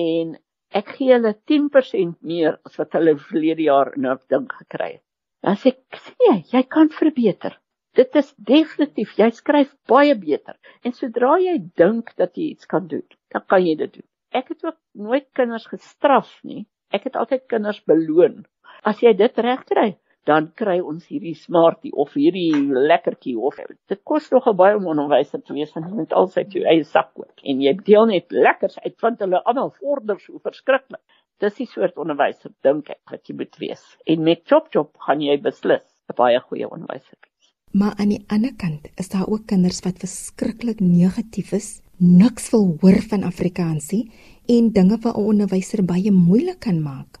en 0.00 0.32
ek 0.80 0.88
gee 0.96 1.12
hulle 1.14 1.32
10% 1.50 2.16
meer 2.30 2.58
as 2.66 2.78
wat 2.80 2.96
hulle 2.98 3.14
verlede 3.28 3.62
jaar 3.68 3.92
in 3.96 4.06
'n 4.06 4.18
ding 4.34 4.48
gekry 4.60 4.90
het. 4.96 5.04
Dan 5.46 5.54
sê 5.54 5.68
ek, 5.74 6.00
"Sien 6.06 6.26
jy, 6.28 6.36
jy 6.54 6.62
kan 6.62 6.88
verbeter." 6.88 7.54
Dit 7.94 8.16
is 8.16 8.34
definitief 8.50 9.14
jy 9.18 9.30
skryf 9.30 9.70
baie 9.86 10.14
beter. 10.14 10.56
En 10.84 10.92
sodra 10.92 11.38
jy 11.38 11.56
dink 11.76 12.14
dat 12.16 12.36
jy 12.36 12.50
iets 12.50 12.66
kan 12.66 12.88
doen, 12.88 13.06
dan 13.30 13.42
kan 13.46 13.64
jy 13.64 13.76
dit 13.76 13.92
doen. 13.94 14.08
Ek 14.32 14.48
het 14.48 14.64
ook 14.64 14.76
nooit 14.94 15.26
kinders 15.34 15.66
gestraf 15.66 16.34
nie. 16.42 16.66
Ek 16.90 17.04
het 17.04 17.16
altyd 17.16 17.46
kinders 17.46 17.80
beloon. 17.84 18.44
As 18.82 19.00
jy 19.00 19.12
dit 19.12 19.38
regkry, 19.38 19.96
dan 20.28 20.50
kry 20.60 20.76
ons 20.84 21.06
hierdie 21.08 21.34
smartie 21.38 21.92
of 22.04 22.12
hierdie 22.18 22.52
lekkertjie 22.90 23.36
of 23.50 23.56
dit 23.88 24.00
kos 24.10 24.28
nogal 24.34 24.56
baie 24.60 24.76
om 24.76 24.90
onderwyser 24.92 25.40
te 25.40 25.56
wees 25.56 25.72
want 25.76 25.88
jy 25.88 26.00
moet 26.00 26.12
altyd 26.20 26.56
jou 26.56 26.64
eie 26.72 26.84
sak 26.84 27.14
koop 27.16 27.44
en 27.52 27.62
jy 27.64 27.72
deel 27.86 28.10
net 28.12 28.36
lekkers 28.48 28.76
uit 28.84 28.96
want 29.04 29.24
hulle 29.24 29.40
almal 29.44 29.72
vorder 29.78 30.20
so 30.20 30.40
verskriklik. 30.44 31.00
Dis 31.40 31.56
die 31.60 31.68
soort 31.70 31.96
onderwyser 32.02 32.52
dink 32.66 32.90
ek 32.90 33.12
wat 33.12 33.30
jy 33.30 33.36
moet 33.40 33.56
wees. 33.62 33.82
En 34.10 34.24
met 34.26 34.42
chop 34.50 34.72
chop 34.74 34.96
gaan 35.06 35.22
jy 35.22 35.38
beslis 35.48 35.84
'n 36.10 36.16
baie 36.20 36.40
goeie 36.48 36.68
onderwyser 36.68 37.16
wees. 37.22 37.52
Maar 37.72 37.94
aan 38.00 38.12
die 38.16 38.24
ander 38.28 38.54
kant 38.56 38.88
is 38.96 39.08
daar 39.08 39.28
ook 39.28 39.46
kinders 39.46 39.80
wat 39.86 40.02
verskriklik 40.04 40.80
negatief 40.80 41.52
is 41.52 41.80
niks 41.98 42.50
wil 42.50 42.76
hoor 42.80 43.00
van 43.10 43.22
Afrikaansie 43.22 44.10
en 44.46 44.72
dinge 44.72 44.98
wat 45.02 45.16
'n 45.16 45.28
onderwyser 45.32 45.84
baie 45.84 46.10
moeilik 46.10 46.60
kan 46.60 46.82
maak. 46.82 47.18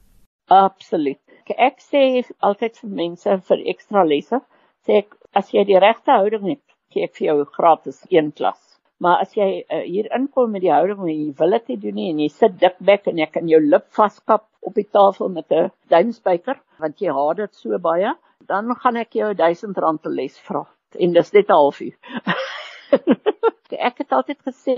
Absoluut. 0.48 1.27
Ek 1.56 1.80
sê 1.80 2.24
altyd 2.40 2.76
vir 2.80 2.90
mense 3.02 3.36
vir 3.50 3.64
ekstra 3.72 4.04
lesse, 4.04 4.40
sê 4.86 4.98
ek 5.02 5.16
as 5.40 5.52
jy 5.54 5.64
die 5.68 5.80
regte 5.80 6.12
houding 6.12 6.46
het, 6.52 6.64
gee 6.92 7.04
ek 7.08 7.16
vir 7.18 7.26
jou 7.28 7.44
gratis 7.56 8.04
een 8.10 8.32
klas. 8.32 8.60
Maar 9.00 9.22
as 9.22 9.34
jy 9.36 9.48
uh, 9.62 9.82
hier 9.86 10.08
inkom 10.16 10.50
met 10.52 10.64
die 10.64 10.72
houding 10.74 11.04
en 11.04 11.10
jy 11.12 11.32
wil 11.38 11.54
dit 11.56 11.68
nie 11.72 11.80
doen 11.84 11.98
nie 12.00 12.08
en 12.12 12.22
jy 12.24 12.28
sit 12.34 12.56
dikbek 12.62 13.06
en 13.12 13.20
ek 13.22 13.36
kan 13.36 13.50
jou 13.50 13.60
lip 13.62 13.86
vaskap 13.98 14.48
op 14.66 14.74
die 14.74 14.88
tafel 14.98 15.30
met 15.34 15.52
'n 15.52 15.70
duimspyker 15.94 16.58
want 16.82 17.00
jy 17.00 17.14
haat 17.14 17.36
dit 17.36 17.54
so 17.54 17.78
baie, 17.78 18.14
dan 18.48 18.74
gaan 18.74 18.96
ek 18.96 19.14
jou 19.14 19.32
R1000 19.34 19.78
'n 19.78 20.14
les 20.14 20.38
vra 20.48 20.66
en 20.98 21.12
dis 21.12 21.32
net 21.32 21.48
'n 21.48 21.60
halfuur. 21.60 21.94
ek 23.88 24.00
het 24.02 24.12
altyd 24.16 24.38
gesê 24.46 24.76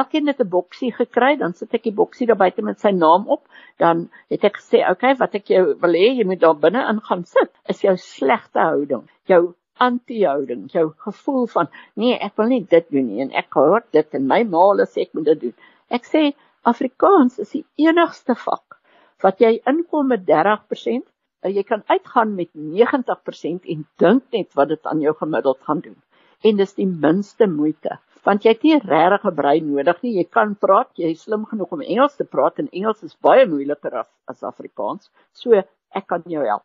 elkeen 0.00 0.26
het 0.30 0.40
'n 0.42 0.48
boksie 0.48 0.92
gekry, 0.92 1.36
dan 1.42 1.54
sit 1.54 1.74
ek 1.74 1.84
die 1.88 1.94
boksie 2.00 2.26
daar 2.26 2.40
buite 2.40 2.62
met 2.62 2.80
sy 2.80 2.90
naam 2.90 3.28
op, 3.28 3.46
dan 3.78 4.10
het 4.30 4.44
ek 4.44 4.56
gesê, 4.60 4.82
"Oké, 4.82 4.90
okay, 4.90 5.14
wat 5.22 5.34
ek 5.34 5.46
jou 5.48 5.64
wil 5.80 5.92
hê, 5.92 6.08
jy 6.18 6.24
moet 6.24 6.40
daar 6.40 6.58
binne 6.58 6.82
in 6.88 7.00
gaan 7.00 7.24
sit." 7.24 7.50
Is 7.68 7.80
jou 7.80 7.96
slegte 7.96 8.58
houding, 8.58 9.08
jou 9.26 9.54
anti-houding, 9.78 10.70
jou 10.70 10.92
gevoel 10.96 11.46
van, 11.46 11.68
"Nee, 11.94 12.18
ek 12.18 12.36
wil 12.36 12.46
nie 12.46 12.66
dit 12.66 12.90
doen 12.90 13.06
nie 13.06 13.20
en 13.22 13.32
ek 13.32 13.52
hoor 13.52 13.82
dit 13.92 14.14
en 14.14 14.26
my 14.26 14.42
ma 14.44 14.84
sê 14.84 15.02
ek 15.02 15.14
moet 15.14 15.24
dit 15.24 15.40
doen." 15.40 15.54
Ek 15.90 16.04
sê 16.04 16.34
Afrikaans 16.62 17.38
is 17.38 17.50
die 17.50 17.66
enigste 17.76 18.34
vak 18.34 18.80
wat 19.22 19.38
jy 19.38 19.60
inkom 19.66 20.08
met 20.08 20.26
30%, 20.26 21.04
jy 21.42 21.62
kan 21.62 21.82
uitgaan 21.86 22.34
met 22.34 22.48
90% 22.54 23.64
en 23.64 23.86
dink 23.96 24.22
net 24.32 24.54
wat 24.54 24.68
dit 24.68 24.86
aan 24.86 25.00
jou 25.00 25.14
gemiddeld 25.14 25.60
gaan 25.60 25.80
doen. 25.80 25.96
En 26.44 26.56
dis 26.60 26.74
die 26.76 26.86
minste 26.86 27.48
moeite 27.48 27.98
want 28.24 28.44
jy 28.44 28.54
het 28.54 28.62
nie 28.64 28.76
regtig 28.80 29.24
'n 29.28 29.36
brein 29.36 29.66
nodig 29.70 29.98
nie. 30.02 30.12
Jy 30.18 30.24
kan 30.36 30.54
praat, 30.54 30.88
jy 30.96 31.10
is 31.12 31.24
slim 31.24 31.44
genoeg 31.44 31.72
om 31.72 31.82
Engels 31.82 32.16
te 32.16 32.24
praat 32.24 32.58
en 32.58 32.68
Engels 32.72 33.02
is 33.02 33.16
baie 33.20 33.46
moeiliker 33.46 33.94
as 34.00 34.08
as 34.28 34.42
Afrikaans. 34.42 35.10
So 35.32 35.52
ek 35.52 36.06
kan 36.08 36.22
jou 36.26 36.44
help. 36.44 36.64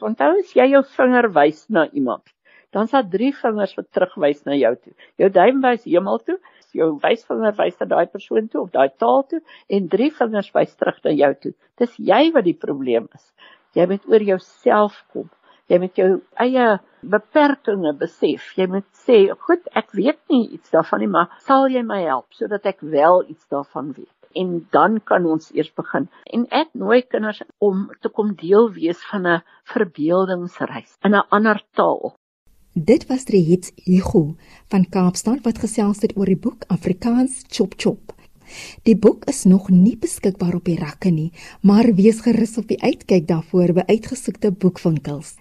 Onthou 0.00 0.38
as 0.38 0.54
jy 0.54 0.70
jou 0.70 0.82
vinger 0.96 1.28
wys 1.34 1.66
na 1.68 1.88
iemand, 1.92 2.22
dan 2.72 2.86
daar 2.86 3.08
drie 3.10 3.32
vingers 3.34 3.74
wat 3.76 3.90
terugwys 3.92 4.44
na 4.46 4.54
jou 4.54 4.74
toe. 4.76 4.92
Jou 5.18 5.28
duim 5.28 5.60
wys 5.62 5.84
hemel 5.84 6.18
toe, 6.18 6.38
jou 6.72 6.98
wysvinger 7.02 7.56
wys 7.58 7.80
na 7.80 7.86
daai 7.86 8.06
persoon 8.06 8.48
toe 8.48 8.62
of 8.62 8.70
daai 8.70 8.88
taal 8.98 9.24
toe 9.28 9.40
en 9.68 9.88
drie 9.88 10.10
vingers 10.10 10.52
wys 10.54 10.74
terug 10.76 11.02
na 11.04 11.10
jou 11.10 11.34
toe. 11.34 11.52
Dis 11.78 11.96
jy 11.98 12.30
wat 12.32 12.44
die 12.44 12.54
probleem 12.54 13.08
is. 13.14 13.32
Jy 13.74 13.86
moet 13.86 14.06
oor 14.06 14.22
jouself 14.22 15.04
kom. 15.12 15.28
Jy 15.68 15.78
moet 15.78 15.98
jou 15.98 16.10
eie 16.42 16.78
beperkings 17.02 17.98
besef. 17.98 18.52
Jy 18.56 18.66
moet 18.66 18.86
sê, 19.06 19.30
"Goed, 19.46 19.68
ek 19.74 19.92
weet 19.92 20.20
nie 20.28 20.48
iets 20.48 20.70
daarvan 20.70 21.00
nie, 21.00 21.08
maar 21.08 21.28
sal 21.46 21.68
jy 21.68 21.82
my 21.82 22.02
help 22.02 22.26
sodat 22.30 22.66
ek 22.66 22.80
wel 22.80 23.24
iets 23.28 23.46
daarvan 23.48 23.92
weet?" 23.92 24.16
En 24.34 24.66
dan 24.70 25.00
kan 25.04 25.26
ons 25.26 25.50
eers 25.54 25.72
begin. 25.74 26.08
En 26.24 26.46
ek 26.50 26.68
nooi 26.72 27.02
kinders 27.02 27.42
om 27.58 27.90
te 28.00 28.08
kom 28.08 28.34
deel 28.34 28.70
wees 28.72 28.98
van 29.10 29.26
'n 29.26 29.42
verbeeldingsreis 29.64 30.96
in 31.02 31.14
'n 31.14 31.26
ander 31.30 31.62
taal. 31.74 32.14
Dit 32.74 33.06
was 33.06 33.24
Rehits 33.26 33.72
Hugo 33.74 34.36
van 34.68 34.88
Kaapstad 34.88 35.42
wat 35.42 35.58
gesels 35.58 36.02
het 36.02 36.16
oor 36.16 36.26
die 36.26 36.38
boek 36.38 36.62
Afrikaans 36.68 37.42
Chop 37.48 37.74
Chop. 37.76 38.12
Die 38.86 38.94
boek 38.94 39.24
is 39.30 39.42
nog 39.44 39.70
nie 39.74 39.96
beskikbaar 39.98 40.54
op 40.54 40.70
die 40.70 40.78
rakke 40.78 41.10
nie, 41.10 41.32
maar 41.66 41.90
wees 41.98 42.22
gerus 42.22 42.56
op 42.62 42.70
die 42.70 42.78
uitkyk 42.78 43.26
daarvoor 43.26 43.74
by 43.80 43.86
uitgesoekte 43.90 44.52
boekwinkels. 44.52 45.39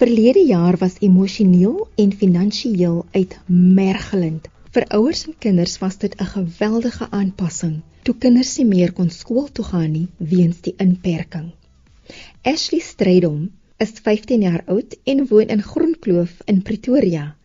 Verlede 0.00 0.46
jaar 0.46 0.76
was 0.80 0.94
emosioneel 1.04 1.88
en 1.94 2.12
finansiëel 2.12 3.02
uitmergelend. 3.12 4.46
Vir 4.72 4.86
ouers 4.96 5.26
en 5.28 5.34
kinders 5.44 5.74
was 5.82 5.98
dit 6.00 6.14
'n 6.16 6.28
geweldige 6.36 7.08
aanpassing 7.10 7.74
toe 8.02 8.14
kinders 8.22 8.52
nie 8.56 8.64
meer 8.70 8.92
kon 8.92 9.10
skool 9.10 9.50
toe 9.52 9.64
gaan 9.64 9.92
nie 9.92 10.06
weens 10.32 10.62
die 10.64 10.74
inperking. 10.86 11.50
Ashley 12.52 12.80
Strydom 12.80 13.50
is 13.76 13.92
15 14.08 14.40
jaar 14.48 14.64
oud 14.66 14.96
en 15.04 15.26
woon 15.26 15.52
in 15.56 15.62
Groenkloof 15.62 16.32
in 16.46 16.62
Pretoria. 16.62 17.36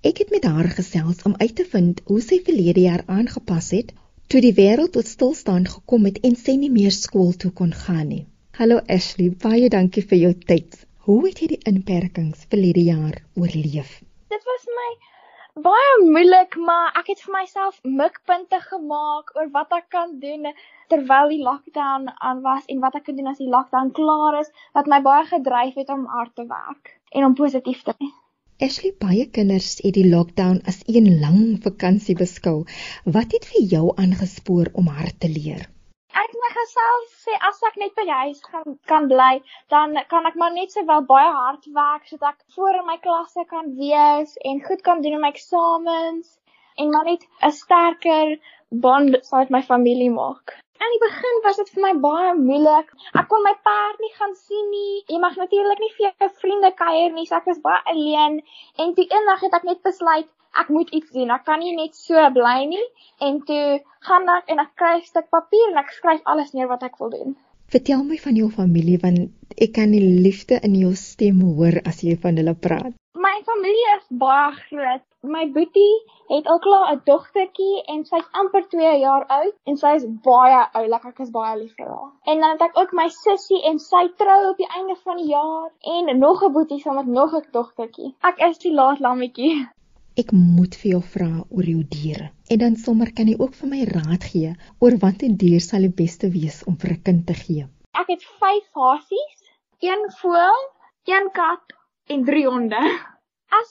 Ek 0.00 0.22
het 0.22 0.30
met 0.30 0.44
haar 0.44 0.70
gesels 0.78 1.22
om 1.22 1.34
uit 1.36 1.56
te 1.56 1.66
vind 1.74 2.00
hoe 2.04 2.20
sy 2.20 2.38
verlede 2.38 2.86
jaar 2.86 3.02
aangepas 3.06 3.70
het 3.70 3.92
toe 4.26 4.40
die 4.40 4.54
wêreld 4.54 4.92
tot 4.92 5.06
stilstand 5.10 5.74
gekom 5.74 6.04
het 6.04 6.22
en 6.22 6.36
sy 6.36 6.54
nie 6.54 6.70
meer 6.70 6.94
skool 6.94 7.32
toe 7.32 7.50
kon 7.50 7.72
gaan 7.72 8.08
nie. 8.08 8.26
Hallo 8.52 8.78
Ashley, 8.86 9.30
baie 9.30 9.68
dankie 9.68 10.06
vir 10.06 10.18
jou 10.18 10.36
tyd. 10.46 10.85
Hoe 11.06 11.20
het 11.22 11.38
jy 11.38 11.46
die 11.52 11.64
inperkings 11.70 12.48
verlede 12.50 12.82
jaar 12.82 13.20
oorleef? 13.38 13.90
Dit 14.32 14.46
was 14.48 14.64
my 14.78 14.86
baie 15.66 15.92
moeilik, 16.00 16.56
maar 16.68 16.96
ek 16.98 17.12
het 17.12 17.20
vir 17.22 17.34
myself 17.36 17.76
mikpunte 18.00 18.58
gemaak 18.64 19.30
oor 19.36 19.46
wat 19.52 19.76
ek 19.78 19.86
kan 19.94 20.16
doen 20.24 20.50
terwyl 20.90 21.30
die 21.30 21.38
lockdown 21.44 22.10
aan 22.30 22.40
was 22.48 22.66
en 22.74 22.82
wat 22.82 22.98
ek 22.98 23.06
kan 23.06 23.20
doen 23.20 23.30
as 23.30 23.38
die 23.38 23.52
lockdown 23.52 23.94
klaar 24.00 24.40
is 24.40 24.50
wat 24.74 24.90
my 24.90 24.98
baie 25.06 25.22
gedryf 25.30 25.78
het 25.78 25.94
om 25.94 26.02
hard 26.16 26.34
te 26.34 26.48
werk 26.50 26.90
en 27.14 27.28
om 27.28 27.38
positief 27.38 27.86
te 27.86 27.94
wees. 28.00 28.18
Ashley, 28.66 28.90
baie 29.06 29.30
kinders 29.38 29.76
het 29.86 29.94
die 29.94 30.08
lockdown 30.10 30.58
as 30.66 30.82
een 30.90 31.20
lang 31.22 31.62
vakansie 31.70 32.18
beskou. 32.18 32.64
Wat 33.06 33.38
het 33.38 33.46
vir 33.54 33.72
jou 33.76 33.86
aangespoor 33.94 34.74
om 34.74 34.90
hard 34.98 35.20
te 35.22 35.30
leer? 35.30 35.68
Ek 36.22 36.34
my 36.42 36.50
geself 36.54 37.14
sê 37.24 37.36
as 37.48 37.62
ek 37.68 37.78
net 37.82 37.94
by 37.98 38.04
die 38.08 38.18
huis 38.22 38.42
gaan 38.50 38.76
kan 38.92 39.08
bly, 39.12 39.32
dan 39.74 39.96
kan 40.12 40.28
ek 40.30 40.38
maar 40.42 40.54
net 40.56 40.72
sowel 40.76 41.04
baie 41.12 41.30
hard 41.38 41.66
werk 41.78 42.06
sodat 42.10 42.34
ek 42.34 42.56
voor 42.56 42.80
in 42.80 42.86
my 42.90 42.96
klasse 43.06 43.44
kan 43.54 43.72
wees 43.80 44.36
en 44.50 44.62
goed 44.68 44.84
kan 44.90 45.02
doen 45.04 45.18
in 45.18 45.24
my 45.24 45.32
eksamens 45.34 46.36
en 46.76 46.92
maar 46.94 47.10
net 47.10 47.26
'n 47.48 47.52
sterker 47.62 48.36
band 48.86 49.18
met 49.32 49.50
my 49.56 49.62
familie 49.72 50.10
maak. 50.10 50.56
In 50.84 50.90
die 50.92 51.02
begin 51.02 51.36
was 51.44 51.56
dit 51.56 51.70
vir 51.74 51.82
my 51.82 51.92
baie 52.00 52.32
moeilik. 52.38 52.88
Ek 53.20 53.28
kon 53.28 53.44
my 53.44 53.54
perd 53.68 54.00
nie 54.04 54.12
gaan 54.16 54.34
sien 54.40 54.66
nie. 54.72 55.04
Jy 55.12 55.20
mag 55.22 55.36
natuurlik 55.40 55.80
nie 55.84 55.92
vir 55.96 56.04
jou 56.06 56.28
vriende 56.42 56.70
kuier 56.80 57.14
nie, 57.14 57.24
so 57.26 57.38
ek 57.38 57.48
was 57.50 57.62
baie 57.64 57.80
alleen. 57.92 58.36
En 58.84 58.92
toe 58.98 59.06
eendag 59.08 59.44
het 59.46 59.56
ek 59.60 59.64
net 59.70 59.80
besluit 59.88 60.28
ek 60.62 60.68
moet 60.68 60.90
iets 60.90 61.10
doen. 61.10 61.30
Ek 61.30 61.44
kan 61.44 61.58
nie 61.58 61.74
net 61.76 61.94
so 61.94 62.30
bly 62.36 62.58
nie. 62.74 62.86
En 63.20 63.40
toe 63.48 63.80
gaan 64.08 64.28
ek 64.36 64.52
en 64.52 64.62
ek 64.64 64.72
kry 64.74 64.94
'n 64.98 65.08
stuk 65.10 65.28
papier 65.30 65.72
en 65.72 65.82
ek 65.84 65.90
skryf 65.98 66.22
alles 66.24 66.52
neer 66.52 66.68
wat 66.68 66.82
ek 66.82 66.98
wil 66.98 67.10
doen. 67.10 67.36
Vertel 67.74 68.04
my 68.04 68.16
van 68.22 68.36
jou 68.38 68.50
familie 68.50 68.98
want 69.02 69.30
ek 69.64 69.72
kan 69.78 69.90
die 69.90 70.04
liefde 70.26 70.60
in 70.68 70.74
jou 70.78 70.94
stem 70.94 71.40
hoor 71.42 71.80
as 71.90 72.02
jy 72.06 72.14
van 72.24 72.36
hulle 72.38 72.54
praat. 72.54 72.94
My 73.26 73.32
familie 73.48 73.88
is 73.96 74.04
baie 74.20 74.52
groot. 74.68 75.02
My 75.34 75.46
boetie 75.56 75.94
het 76.28 76.46
al 76.52 76.60
klaar 76.66 76.92
'n 76.92 77.00
dogtertjie 77.10 77.82
en 77.94 78.04
sy's 78.10 78.28
amper 78.42 78.62
2 78.74 78.92
jaar 79.00 79.24
oud 79.38 79.54
en 79.64 79.76
sy 79.82 79.94
is 79.98 80.06
baie 80.28 80.60
oulik. 80.80 81.04
Ek 81.10 81.20
is 81.24 81.30
baie 81.38 81.58
lief 81.58 81.74
vir 81.80 81.88
haar. 81.94 82.12
En 82.30 82.40
dan 82.40 82.50
het 82.50 82.62
ek 82.68 82.78
ook 82.82 82.92
my 82.92 83.08
sussie 83.08 83.62
en 83.70 83.78
sy 83.78 84.04
trou 84.22 84.40
op 84.50 84.62
die 84.62 84.72
einde 84.78 84.96
van 85.02 85.16
die 85.16 85.30
jaar 85.32 85.70
en 85.94 86.18
nog 86.18 86.44
'n 86.44 86.52
boetie 86.52 86.80
saam 86.80 86.94
met 87.00 87.06
nog 87.06 87.34
'n 87.34 87.48
dogtertjie. 87.52 88.14
Ek 88.22 88.38
is 88.50 88.58
die 88.58 88.72
laaste 88.72 89.02
lammetjie. 89.02 89.66
Ek 90.16 90.30
moet 90.32 90.72
vir 90.80 90.90
jou 90.94 91.00
vra 91.14 91.26
oor 91.52 91.66
jou 91.68 91.82
diere. 91.92 92.30
En 92.48 92.60
dan 92.62 92.76
sommer 92.80 93.10
kan 93.16 93.28
jy 93.28 93.34
ook 93.36 93.56
vir 93.58 93.68
my 93.68 93.80
raad 93.88 94.22
gee 94.24 94.52
oor 94.80 94.94
watter 95.02 95.34
dier 95.42 95.60
sal 95.64 95.84
die 95.84 95.92
beste 95.98 96.30
wees 96.36 96.62
om 96.70 96.78
vir 96.84 96.94
'n 96.94 97.02
kind 97.08 97.26
te 97.30 97.34
gee. 97.40 97.66
Ek 98.02 98.08
het 98.12 98.24
5 98.44 98.70
hasies, 98.80 99.42
1 99.84 100.06
voël, 100.20 100.62
1 101.16 101.28
kat 101.40 101.76
en 102.14 102.24
3 102.24 102.46
honde. 102.48 102.80
As 103.60 103.68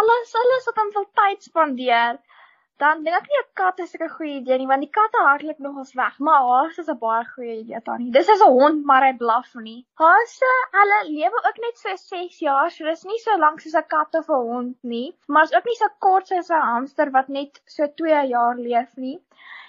alles 0.00 0.36
alles 0.42 0.70
op 0.70 0.78
'n 0.84 0.94
vol 0.94 1.08
tyd 1.20 1.42
spandeer, 1.50 2.14
dan 2.82 3.02
dink 3.04 3.16
ek 3.18 3.28
nie 3.30 3.38
'n 3.40 3.48
kat 3.60 3.80
is 3.84 3.94
'n 3.96 4.08
goeie 4.16 4.34
idee 4.40 4.58
nie 4.58 4.66
want 4.70 4.84
die 4.84 4.90
katte 4.98 5.22
hardloop 5.26 5.60
nogals 5.66 5.92
weg, 6.00 6.18
maar 6.28 6.42
haas 6.48 6.78
is 6.82 6.88
'n 6.92 6.98
baie 7.04 7.24
goeie 7.30 7.54
idee 7.62 7.80
tannie. 7.88 8.10
Dis 8.16 8.28
is 8.34 8.42
'n 8.46 8.52
hond, 8.58 8.84
maar 8.90 9.06
hy 9.06 9.12
blaf 9.22 9.54
nie. 9.68 9.80
Haase, 10.02 10.52
hulle 10.78 11.00
lewe 11.08 11.42
ook 11.50 11.58
net 11.64 11.78
so 11.84 11.96
6 12.02 12.38
jaar, 12.48 12.70
so 12.70 12.84
dis 12.90 13.04
nie 13.10 13.18
so 13.24 13.36
lank 13.44 13.60
soos 13.60 13.74
'n 13.80 13.88
kat 13.94 14.14
of 14.20 14.28
'n 14.28 14.44
hond 14.50 14.76
nie, 14.94 15.08
maar 15.26 15.48
is 15.48 15.54
ook 15.54 15.66
nie 15.70 15.78
so 15.80 15.88
kort 16.06 16.26
soos 16.28 16.50
'n 16.50 16.68
hamster 16.70 17.10
wat 17.18 17.28
net 17.38 17.60
so 17.66 17.88
2 18.02 18.22
jaar 18.34 18.54
leef 18.68 18.96
nie. 18.96 19.18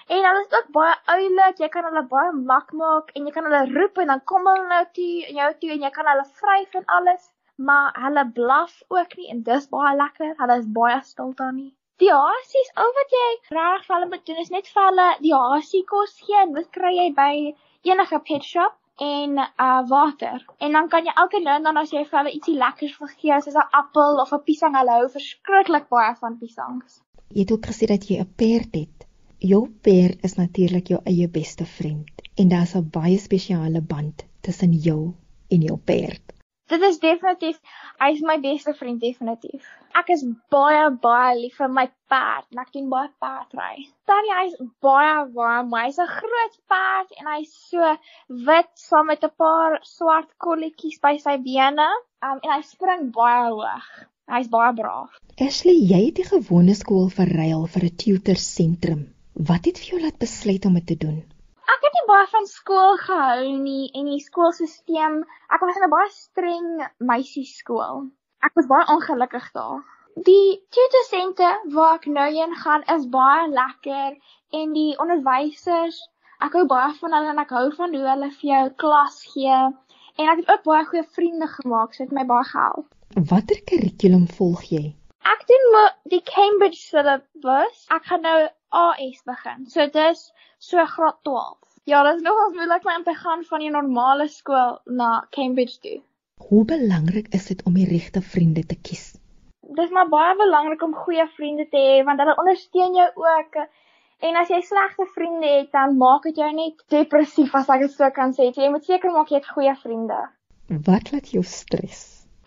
En 0.08 0.24
hulle 0.28 0.46
is 0.46 0.54
ook 0.60 0.72
baie 0.80 0.96
oulik, 1.16 1.60
jy 1.60 1.70
kan 1.70 1.84
hulle 1.90 2.06
baie 2.14 2.32
mak 2.32 2.72
maak 2.74 3.12
en 3.16 3.26
jy 3.26 3.32
kan 3.32 3.44
hulle 3.50 3.74
roep 3.80 3.98
en 3.98 4.08
dan 4.08 4.24
kom 4.26 4.48
hulle 4.54 4.68
nou 4.68 4.86
toe, 4.94 5.12
jou 5.42 5.52
toe 5.60 5.72
en 5.76 5.82
jy 5.88 5.92
kan 5.98 6.06
hulle 6.14 6.26
vryf 6.42 6.76
en 6.76 6.86
alles. 7.00 7.34
maar 7.60 7.92
hulle 8.04 8.32
blaf 8.32 8.82
ook 8.88 9.16
nie 9.18 9.30
en 9.32 9.44
dis 9.44 9.68
baie 9.70 9.96
lekker. 9.96 10.34
Hulle 10.38 10.58
is 10.62 10.68
baie 10.80 11.02
stil 11.04 11.34
dan 11.36 11.56
nie. 11.56 11.74
Die 12.00 12.12
hasies, 12.16 12.70
al 12.80 12.92
wat 12.96 13.14
jy 13.14 13.24
reg 13.56 13.82
vir 13.86 13.96
hulle 13.96 14.10
moet 14.12 14.22
doen 14.28 14.38
is 14.44 14.52
net 14.54 14.68
vir 14.74 14.86
hulle 14.86 15.08
die 15.24 15.34
hasie 15.36 15.82
kos 15.90 16.14
gee 16.28 16.38
en 16.42 16.54
dit 16.56 16.70
kry 16.78 16.94
jy 16.96 17.08
by 17.18 17.34
enige 17.90 18.20
pet 18.30 18.48
shop 18.50 18.78
en 19.04 19.36
uh 19.40 19.82
water. 19.90 20.46
En 20.64 20.78
dan 20.78 20.88
kan 20.94 21.10
jy 21.10 21.16
elke 21.24 21.42
nou 21.44 21.58
en 21.60 21.68
dan 21.68 21.82
as 21.82 21.92
jy 21.96 22.06
vir 22.06 22.20
hulle 22.22 22.34
ietsie 22.38 22.56
lekkers 22.62 22.96
wil 23.02 23.12
gee, 23.12 23.42
soos 23.44 23.60
'n 23.60 23.68
appel 23.82 24.24
of 24.24 24.32
'n 24.34 24.44
piesang, 24.48 24.80
hulle 24.80 24.96
hou 25.00 25.12
verskriklik 25.18 25.92
baie 25.98 26.16
van 26.24 26.40
piesangs. 26.40 27.02
Jy 27.36 27.44
het 27.44 27.52
ook 27.58 27.70
gesê 27.74 27.92
dat 27.92 28.08
jy 28.08 28.20
'n 28.24 28.34
perd 28.44 28.82
het. 28.82 29.08
Jou 29.52 29.64
perd 29.88 30.24
is 30.24 30.36
natuurlik 30.40 30.88
jou 30.88 31.02
eie 31.04 31.28
beste 31.28 31.66
vriend 31.66 32.28
en 32.36 32.48
daar's 32.56 32.76
'n 32.76 32.90
baie 33.00 33.18
spesiale 33.18 33.82
band 33.82 34.26
tussen 34.42 34.72
jou 34.72 35.14
en 35.50 35.62
jou 35.62 35.78
perd. 35.78 36.39
Dit 36.70 36.84
is 36.86 37.00
definitief 37.02 37.58
hy 37.98 38.12
is 38.14 38.20
my 38.22 38.36
beste 38.42 38.74
vriend 38.78 39.00
definitief. 39.02 39.64
Ek 39.98 40.12
is 40.14 40.22
baie 40.54 40.84
baie 41.06 41.32
lief 41.40 41.56
vir 41.58 41.72
my 41.78 41.86
perd. 42.12 42.46
Ek 42.64 42.70
doen 42.76 42.92
baie 42.92 43.10
perdry. 43.24 43.88
Tannie 44.10 44.36
hy 44.38 44.44
is 44.52 44.60
baie 44.86 45.16
warm. 45.38 45.74
Hy's 45.74 45.98
'n 46.04 46.12
groot 46.12 46.60
perd 46.74 47.16
en 47.18 47.32
hy's 47.34 47.56
so 47.72 47.96
wit 48.50 48.70
saam 48.84 49.10
met 49.12 49.26
'n 49.26 49.34
paar 49.44 49.80
swart 49.94 50.30
kolletjies 50.46 51.02
by 51.08 51.16
sy 51.26 51.36
bene. 51.50 51.90
Um 52.22 52.38
en 52.44 52.54
hy 52.54 52.62
spring 52.70 53.10
baie 53.18 53.50
hoog. 53.50 53.90
Hy's 54.30 54.54
baie 54.54 54.74
braaf. 54.82 55.18
Ashley, 55.48 55.78
jy 55.94 56.06
het 56.06 56.22
die 56.22 56.30
gewone 56.30 56.78
skool 56.78 57.10
verruil 57.10 57.66
vir 57.76 57.90
'n 57.90 57.98
tutor 58.06 58.40
sentrum. 58.46 59.04
Wat 59.34 59.66
het 59.66 59.82
vir 59.82 59.94
jou 59.96 60.06
laat 60.06 60.22
besluit 60.22 60.66
om 60.66 60.78
dit 60.82 60.88
te 60.94 61.02
doen? 61.08 61.20
Ek 61.70 61.84
het 61.86 61.96
nie 61.96 62.08
baie 62.10 62.28
van 62.32 62.48
skool 62.50 62.96
gehou 62.98 63.50
nie 63.62 63.92
en 64.00 64.08
die 64.10 64.22
skoolstelsel, 64.24 65.18
ek 65.54 65.62
was 65.66 65.78
in 65.78 65.84
'n 65.86 65.92
baie 65.94 66.10
streng 66.14 66.70
meisieskool. 67.10 68.00
Ek 68.48 68.56
was 68.58 68.70
baie 68.72 68.88
ongelukkig 68.94 69.52
daar. 69.58 69.84
Die 70.30 70.66
tutorsente 70.76 71.50
waar 71.76 72.00
ek 72.00 72.08
nou 72.16 72.26
heen 72.38 72.56
gaan 72.64 72.88
is 72.96 73.06
baie 73.18 73.46
lekker 73.54 74.18
en 74.62 74.74
die 74.74 74.98
onderwysers, 75.06 76.00
ek 76.42 76.58
hou 76.58 76.66
baie 76.74 76.94
van 77.02 77.18
hulle 77.18 77.34
en 77.36 77.44
ek 77.46 77.54
hou 77.58 77.68
van 77.82 77.94
hoe 77.96 78.08
hulle 78.08 78.32
vir 78.40 78.50
jou 78.54 78.66
klas 78.86 79.22
gee 79.36 79.60
en 80.20 80.30
ek 80.34 80.42
het 80.42 80.50
ook 80.56 80.64
baie 80.72 80.86
goeie 80.86 81.08
vriende 81.18 81.48
gemaak, 81.48 81.94
so 81.94 82.04
dit 82.04 82.18
my 82.18 82.26
baie 82.34 82.50
gehelp. 82.54 82.88
Watter 83.30 83.62
kurrikulum 83.70 84.26
volg 84.40 84.64
jy? 84.74 84.86
Ek 85.36 85.46
doen 85.52 85.78
die 86.16 86.24
Cambridge 86.34 86.82
syllabus. 86.82 87.86
Ek 87.94 88.10
gaan 88.10 88.26
nou 88.26 88.40
AS 88.70 89.24
begin. 89.26 89.66
So 89.70 89.88
dis 89.90 90.32
so 90.58 90.86
graad 90.86 91.18
12. 91.24 91.58
Ja, 91.90 92.04
dit 92.04 92.20
is 92.20 92.22
nogals 92.22 92.54
moeilik 92.54 92.86
om 92.86 93.04
te 93.04 93.14
gaan 93.14 93.44
van 93.44 93.60
die 93.60 93.72
normale 93.74 94.28
skool 94.28 94.78
na 94.86 95.26
Cambridge 95.30 95.80
toe. 95.80 96.02
Hoe 96.50 96.66
belangrik 96.66 97.28
is 97.34 97.48
dit 97.50 97.64
om 97.66 97.74
die 97.74 97.88
regte 97.90 98.22
vriende 98.22 98.66
te 98.66 98.78
kies? 98.78 99.16
Dis 99.80 99.90
maar 99.90 100.10
baie 100.10 100.36
belangrik 100.38 100.82
om 100.86 100.94
goeie 100.96 101.26
vriende 101.36 101.66
te 101.70 101.82
hê 101.82 102.04
want 102.06 102.22
hulle 102.22 102.38
ondersteun 102.42 102.96
jou 102.98 103.10
ook. 103.26 103.58
En 104.20 104.36
as 104.36 104.50
jy 104.52 104.60
slegte 104.68 105.06
vriende 105.16 105.48
het, 105.48 105.72
dan 105.72 105.98
maak 105.98 106.26
dit 106.28 106.38
jou 106.42 106.50
net 106.54 106.82
depressief 106.92 107.54
as 107.56 107.70
ek 107.72 107.86
dit 107.88 107.94
so 107.96 108.10
kan 108.16 108.34
sê. 108.36 108.50
So 108.54 108.62
jy 108.62 108.72
moet 108.74 108.86
seker 108.86 109.14
maak 109.16 109.32
jy 109.32 109.40
het 109.40 109.52
goeie 109.56 109.76
vriende. 109.84 110.18
Wat 110.90 111.12
laat 111.14 111.32
jou 111.34 111.44
stres? 111.48 112.02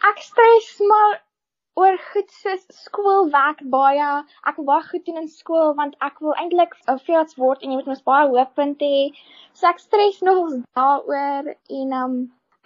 Ek 0.07 0.21
stres 0.23 0.69
maar 0.87 1.23
oor 1.81 1.97
goed 2.13 2.31
soos 2.43 2.65
skoolwerk 2.85 3.63
baie. 3.75 4.11
Ek 4.49 4.59
wil 4.59 4.69
baie 4.69 4.85
goed 4.91 5.05
doen 5.07 5.23
in 5.23 5.31
skool 5.33 5.73
want 5.79 5.97
ek 6.09 6.21
wil 6.25 6.37
eintlik 6.43 6.77
'n 6.93 7.01
veearts 7.07 7.39
word 7.41 7.63
en 7.63 7.73
jy 7.73 7.81
moet 7.81 7.91
mos 7.93 8.05
baie 8.11 8.29
hoë 8.29 8.47
punte 8.59 8.91
hê. 8.95 9.03
So 9.53 9.69
ek 9.71 9.83
stres 9.87 10.21
nogals 10.29 10.61
daaroor 10.79 11.53
en 11.81 11.97
um 12.03 12.15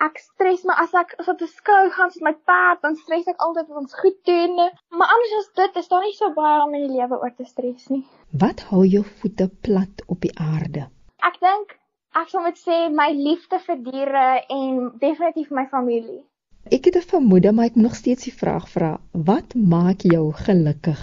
ek 0.06 0.18
stres 0.20 0.64
maar 0.68 0.82
as 0.82 0.92
ek 1.02 1.14
as 1.22 1.30
op 1.32 1.38
die 1.38 1.50
skool 1.52 1.88
gaan 1.96 2.10
met 2.14 2.26
my 2.28 2.34
pad 2.50 2.82
dan 2.82 2.98
stres 3.04 3.30
ek 3.32 3.40
altyd 3.46 3.70
wat 3.70 3.82
ons 3.84 3.98
goed 4.02 4.18
doen. 4.32 4.54
Maar 4.90 5.14
anders 5.14 5.38
as 5.40 5.50
dit 5.62 5.82
is 5.82 5.88
daar 5.94 6.06
nie 6.08 6.18
so 6.18 6.34
baie 6.42 6.60
om 6.66 6.74
in 6.74 6.86
die 6.88 6.98
lewe 6.98 7.22
oor 7.22 7.34
te 7.38 7.48
stres 7.54 7.88
nie. 7.94 8.04
Wat 8.44 8.68
hou 8.70 8.84
jou 8.84 9.04
voete 9.22 9.48
plat 9.62 10.06
op 10.06 10.20
die 10.20 10.34
aarde? 10.50 10.90
Ek 11.30 11.40
dink 11.40 11.78
ek 12.16 12.30
sal 12.32 12.42
moet 12.42 12.58
sê 12.58 12.86
my 13.02 13.10
liefde 13.12 13.58
vir 13.68 13.84
diere 13.90 14.28
en 14.48 14.90
definitief 14.98 15.50
my 15.50 15.66
familie. 15.72 16.24
Ek 16.66 16.84
het 16.84 16.96
'n 16.96 17.10
vermoede, 17.10 17.52
maar 17.52 17.64
ek 17.64 17.74
moet 17.74 17.84
nog 17.84 17.94
steeds 17.94 18.24
die 18.24 18.38
vraag 18.42 18.68
vra. 18.68 19.00
Wat 19.12 19.54
maak 19.54 20.00
jou 20.00 20.32
gelukkig? 20.32 21.00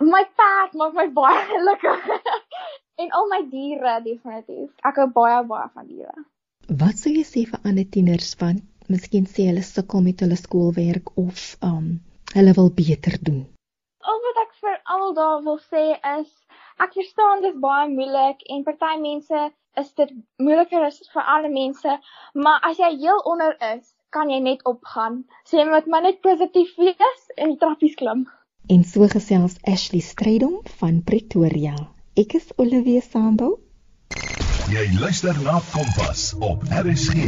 My 0.00 0.24
perd 0.38 0.72
maak 0.72 0.92
my 0.94 1.12
baie 1.12 1.44
gelukkig. 1.50 2.00
en 3.02 3.10
al 3.10 3.26
my 3.28 3.40
diere 3.50 4.00
definitief. 4.02 4.70
Ek 4.82 4.96
hou 4.96 5.06
baie 5.06 5.44
baie 5.46 5.68
van 5.74 5.86
diere. 5.86 6.24
Wat 6.82 6.98
sou 6.98 7.12
jy 7.14 7.22
sê 7.22 7.44
vir 7.50 7.60
ander 7.62 7.86
tieners 7.96 8.34
van 8.34 8.58
miskien 8.88 9.26
sê 9.26 9.46
hulle 9.46 9.62
sukkel 9.62 10.02
met 10.02 10.20
hulle 10.20 10.36
skoolwerk 10.36 11.14
of 11.16 11.56
um 11.62 11.86
hulle 12.34 12.52
wil 12.58 12.70
beter 12.82 13.18
doen? 13.22 13.46
Al 14.02 14.20
wat 14.26 14.42
ek 14.46 14.52
vir 14.60 14.80
almal 14.84 15.14
daar 15.14 15.42
wil 15.46 15.60
sê 15.70 15.84
is 16.18 16.30
ek 16.82 16.92
verstaan 16.98 17.46
dit 17.46 17.54
is 17.54 17.60
baie 17.60 17.88
moeilik 17.88 18.42
en 18.50 18.66
party 18.66 18.96
mense 19.08 19.50
is 19.76 19.94
dit 19.94 20.10
moeiliker 20.42 20.82
as 20.86 20.98
vir 21.14 21.22
ander 21.36 21.50
mense, 21.50 21.98
maar 22.34 22.58
as 22.62 22.78
jy 22.78 22.96
heel 22.98 23.22
onder 23.30 23.54
is, 23.74 23.93
kan 24.14 24.30
jy 24.30 24.38
net 24.42 24.62
opgaan. 24.70 25.24
Sê 25.42 25.58
so, 25.58 25.70
met 25.70 25.86
my 25.90 26.00
net 26.04 26.20
positief 26.22 26.70
wees 26.78 27.22
en 27.36 27.54
die 27.54 27.60
trappies 27.62 27.96
klim. 27.98 28.24
En 28.70 28.84
so 28.86 29.08
gesels 29.10 29.58
Ashley 29.74 30.00
Strydom 30.00 30.60
van 30.78 31.02
Pretoria. 31.08 31.74
Ek 32.22 32.36
is 32.38 32.52
Olivia 32.62 33.02
Sambo. 33.02 33.56
Jy 34.70 34.84
luister 35.00 35.36
na 35.42 35.58
Kompas 35.72 36.30
op 36.38 36.62
RSG. 36.70 37.26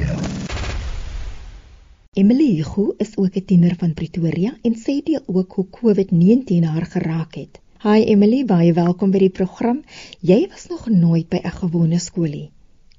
Emily 2.17 2.49
Hugo 2.57 2.95
is 3.05 3.13
ook 3.19 3.35
'n 3.37 3.45
tiener 3.45 3.75
van 3.83 3.93
Pretoria 3.95 4.55
en 4.63 4.75
sê 4.85 5.03
deel 5.05 5.23
ook 5.27 5.53
hoe 5.53 5.67
COVID-19 5.79 6.65
haar 6.65 6.87
geraak 6.95 7.35
het. 7.35 7.61
Hi 7.83 8.01
Emily, 8.15 8.45
baie 8.45 8.73
welkom 8.73 9.11
by 9.11 9.19
die 9.19 9.35
program. 9.41 9.83
Jy 10.21 10.49
was 10.49 10.67
nog 10.67 10.89
nooit 10.89 11.29
by 11.29 11.41
'n 11.45 11.59
gewone 11.61 11.99
skoolie 11.99 12.51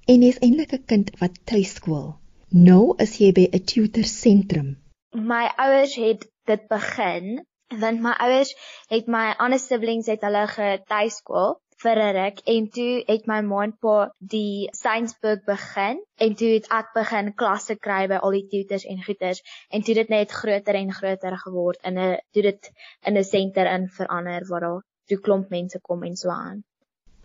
en 0.05 0.21
jy's 0.21 0.39
eintlik 0.39 0.73
'n 0.73 0.85
kind 0.85 1.11
wat 1.19 1.39
tuiskool. 1.43 2.15
Nou 2.55 2.95
is 3.03 3.17
jy 3.19 3.33
by 3.35 3.43
'n 3.51 3.63
tutor 3.67 4.05
sentrum. 4.07 4.77
My 5.11 5.51
ouers 5.59 5.95
het 5.95 6.27
dit 6.45 6.67
begin 6.67 7.45
want 7.67 7.99
my 7.99 8.13
ouers 8.23 8.55
het 8.87 9.07
my 9.07 9.35
ander 9.37 9.59
siblings 9.59 10.07
het 10.07 10.21
hulle 10.23 10.47
getuiskool 10.47 11.59
vir 11.83 11.99
'n 12.03 12.15
ruk 12.15 12.39
en 12.53 12.69
toe 12.69 13.03
het 13.07 13.27
my 13.27 13.41
ma 13.41 13.63
en 13.63 13.73
pa 13.81 14.13
die 14.19 14.69
Sainsburg 14.71 15.43
begin 15.45 15.99
en 16.15 16.35
toe 16.35 16.53
het 16.53 16.71
ek 16.71 16.93
begin 16.95 17.33
klasse 17.35 17.75
kry 17.75 18.07
by 18.07 18.15
al 18.15 18.31
die 18.31 18.47
tutors 18.47 18.85
en 18.85 19.03
goeters 19.03 19.43
en 19.69 19.81
toe 19.81 19.95
dit 19.95 20.09
net 20.09 20.31
groter 20.31 20.75
en 20.75 20.91
groter 20.93 21.37
geword 21.37 21.79
in 21.83 21.99
'n 21.99 22.17
toe 22.31 22.43
dit 22.49 22.71
in 23.05 23.17
'n 23.17 23.23
senter 23.23 23.67
in 23.75 23.89
verander 23.89 24.47
waar 24.47 24.61
daar 24.61 24.83
toe 25.07 25.19
klomp 25.19 25.49
mense 25.49 25.79
kom 25.81 26.03
en 26.03 26.15
so 26.15 26.29
aan. 26.29 26.63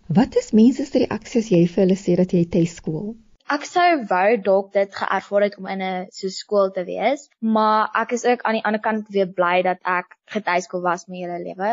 Wat 0.07 0.35
is 0.35 0.51
mense 0.51 0.85
se 0.85 0.97
reaksie 0.99 1.41
as 1.41 1.49
jy 1.49 1.67
vir 1.67 1.83
hulle 1.83 1.95
sê 1.95 2.15
dat 2.15 2.31
jy 2.31 2.45
tuiskool? 2.45 3.15
Ek 3.53 3.65
sou 3.69 3.87
wou 4.09 4.29
dalk 4.45 4.69
dit 4.75 4.95
geervaar 4.97 5.43
het 5.45 5.55
om 5.59 5.65
in 5.71 5.81
'n 5.87 6.05
so 6.19 6.29
skool 6.35 6.71
te 6.77 6.83
wees, 6.89 7.25
maar 7.55 7.89
ek 8.01 8.13
is 8.17 8.23
ook 8.25 8.41
aan 8.41 8.57
die 8.57 8.63
ander 8.69 8.81
kant 8.85 9.09
weer 9.15 9.27
bly 9.39 9.57
dat 9.67 9.79
ek 9.95 10.15
getuieskool 10.35 10.81
was 10.85 11.03
my 11.07 11.17
hele 11.23 11.39
lewe, 11.47 11.71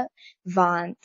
want 0.58 0.98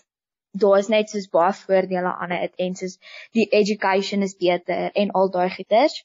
daar 0.63 0.77
is 0.79 0.87
net 0.87 1.09
soos 1.09 1.27
baie 1.35 1.53
voordele 1.59 2.11
aan 2.23 2.33
dit 2.33 2.53
en 2.65 2.75
soos 2.79 2.97
die 3.37 3.45
education 3.59 4.21
is 4.27 4.35
beter 4.39 4.89
en 5.03 5.11
al 5.19 5.31
daai 5.31 5.49
goeters. 5.55 5.95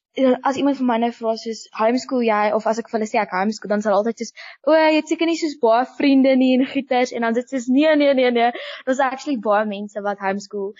As 0.42 0.60
iemand 0.60 0.78
vir 0.80 0.88
my 0.90 0.98
nou 1.04 1.10
vra 1.18 1.34
soos 1.44 1.62
homeschool 1.80 2.22
jy 2.26 2.42
of 2.58 2.66
as 2.66 2.82
ek 2.82 2.90
vir 2.90 2.98
hulle 2.98 3.10
sê 3.12 3.20
ek 3.22 3.34
homeschool 3.38 3.72
dan 3.74 3.84
sal 3.86 3.96
altyd 3.98 4.22
soos 4.22 4.34
o, 4.66 4.74
jy 4.74 4.92
het 4.98 5.14
seker 5.14 5.30
nie 5.30 5.38
soos 5.42 5.56
baie 5.64 5.86
vriende 5.98 6.36
nie 6.42 6.52
en 6.58 6.66
goeters 6.74 7.14
en 7.14 7.26
dan 7.26 7.38
dit 7.40 7.54
soos 7.54 7.66
nee 7.78 7.96
nee 8.02 8.14
nee 8.20 8.30
nee. 8.38 8.52
Daar's 8.86 9.02
actually 9.08 9.38
baie 9.50 9.66
mense 9.74 10.06
wat 10.06 10.22
homeschool 10.26 10.72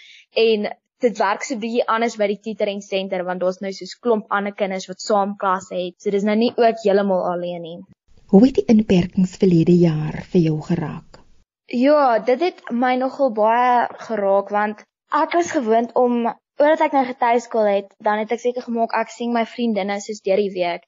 en 0.47 0.71
dit 1.05 1.19
werk 1.19 1.45
so 1.47 1.59
bietjie 1.61 1.87
anders 1.89 2.17
by 2.21 2.29
die 2.31 2.41
tutoring 2.45 2.83
center 2.85 3.25
want 3.29 3.43
daar's 3.43 3.61
nou 3.65 3.73
soos 3.77 3.97
klomp 4.05 4.27
ander 4.39 4.55
kinders 4.57 4.89
wat 4.91 5.01
saam 5.05 5.37
klasse 5.41 5.75
het. 5.75 5.97
So 6.03 6.13
dis 6.15 6.27
nou 6.27 6.37
nie 6.37 6.53
ook 6.57 6.85
heeltemal 6.85 7.25
alleen 7.33 7.63
nie. 7.65 7.79
Hoe 8.31 8.45
het 8.47 8.61
die 8.61 8.67
inperkings 8.75 9.39
verlede 9.43 9.75
jaar 9.75 10.21
vir 10.33 10.41
jou 10.41 10.59
geraak? 10.69 11.19
Ja, 11.71 12.19
dit 12.19 12.41
het 12.43 12.63
my 12.71 12.97
nogal 12.99 13.33
baie 13.35 13.89
geraak 14.07 14.53
want 14.55 14.85
ek 15.23 15.35
was 15.39 15.51
gewoond 15.55 15.95
om 15.99 16.29
oordat 16.61 16.85
ek 16.87 16.95
nou 16.95 17.05
getuieskool 17.09 17.67
het, 17.67 17.93
dan 18.05 18.21
het 18.21 18.33
ek 18.35 18.43
seker 18.43 18.67
gemaak 18.67 18.95
ek 19.01 19.11
sien 19.15 19.33
my 19.35 19.47
vriendinne 19.49 19.97
soos 20.05 20.21
deur 20.27 20.43
die 20.43 20.53
week 20.55 20.85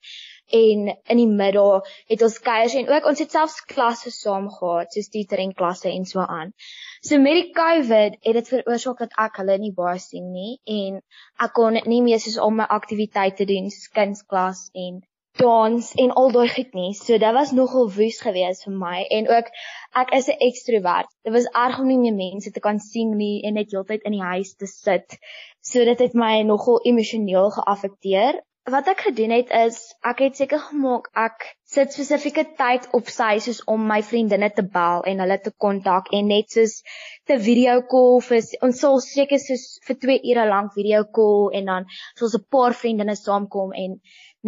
en 0.47 0.89
in 0.93 1.21
die 1.21 1.29
middag 1.29 1.87
het 2.11 2.23
ons 2.23 2.39
kuiers 2.39 2.75
en 2.75 2.89
ook 2.89 3.07
ons 3.11 3.23
het 3.25 3.31
selfs 3.31 3.61
klasse 3.73 4.11
saam 4.11 4.49
gehad, 4.51 4.93
soos 4.93 5.13
tutoring 5.13 5.55
klasse 5.55 5.89
en 5.91 6.05
so 6.05 6.25
aan. 6.25 6.53
So 7.01 7.19
met 7.19 7.39
die 7.41 7.53
COVID 7.57 8.19
het 8.21 8.41
dit 8.41 8.53
veroorsaak 8.55 8.99
dat 9.05 9.17
ek 9.27 9.41
hulle 9.43 9.59
nie 9.59 9.73
baie 9.77 9.99
sien 10.03 10.29
nie 10.33 10.59
en 10.81 11.01
ek 11.47 11.57
kon 11.57 11.79
nie 11.95 12.03
meer 12.03 12.21
soos 12.23 12.39
al 12.39 12.53
my 12.59 12.69
aktiwiteite 12.81 13.49
doen 13.49 13.71
soos 13.71 13.89
kunsklas 13.97 14.69
en 14.75 15.01
dans 15.41 15.93
en 15.95 16.11
al 16.21 16.33
daai 16.33 16.49
goed 16.49 16.75
nie. 16.77 16.93
So 16.95 17.19
dit 17.19 17.35
was 17.35 17.53
nogal 17.57 17.89
woes 17.97 18.21
geweest 18.21 18.67
vir 18.67 18.75
my 18.77 18.99
en 19.19 19.29
ook 19.33 19.49
ek 20.03 20.13
is 20.19 20.29
'n 20.29 20.39
ekstrovert. 20.49 21.09
Dit 21.25 21.33
was 21.33 21.49
erg 21.65 21.79
om 21.81 21.87
nie 21.87 21.99
meer 21.99 22.15
mense 22.15 22.51
te 22.51 22.61
kan 22.61 22.79
sien 22.79 23.17
nie 23.17 23.43
en 23.47 23.55
net 23.55 23.73
heeltyd 23.73 24.03
in 24.03 24.13
die 24.13 24.29
huis 24.33 24.55
te 24.55 24.67
sit. 24.67 25.19
So 25.61 25.85
dit 25.85 25.99
het 25.99 26.15
my 26.15 26.43
nogal 26.43 26.81
emosioneel 26.85 27.51
geaffekteer 27.51 28.43
wat 28.71 28.87
ek 28.87 29.01
gedoen 29.09 29.33
het 29.35 29.49
is 29.51 29.79
ek 30.07 30.21
het 30.23 30.37
seker 30.39 30.61
gemaak 30.63 31.09
ek 31.19 31.47
sit 31.67 31.95
spesifieke 31.95 32.45
tyd 32.59 32.85
op 32.95 33.09
sy 33.11 33.41
soos 33.43 33.59
om 33.67 33.89
my 33.91 33.99
vriendinne 34.07 34.53
te 34.55 34.63
bel 34.63 35.03
en 35.11 35.23
hulle 35.25 35.39
te 35.43 35.51
kontak 35.65 36.13
en 36.15 36.29
net 36.31 36.55
soos 36.55 36.77
te 37.27 37.39
video 37.43 37.81
call 37.91 38.21
vir 38.23 38.45
ons 38.69 38.83
sal 38.85 39.01
seker 39.03 39.43
soos 39.43 39.65
vir 39.89 39.99
2 40.05 40.19
ure 40.35 40.45
lank 40.53 40.77
video 40.77 41.03
call 41.19 41.51
en 41.59 41.73
dan 41.73 41.89
sal 41.97 42.29
ons 42.29 42.37
'n 42.39 42.47
paar 42.57 42.79
vriendinne 42.83 43.17
saamkom 43.19 43.75
en 43.85 43.99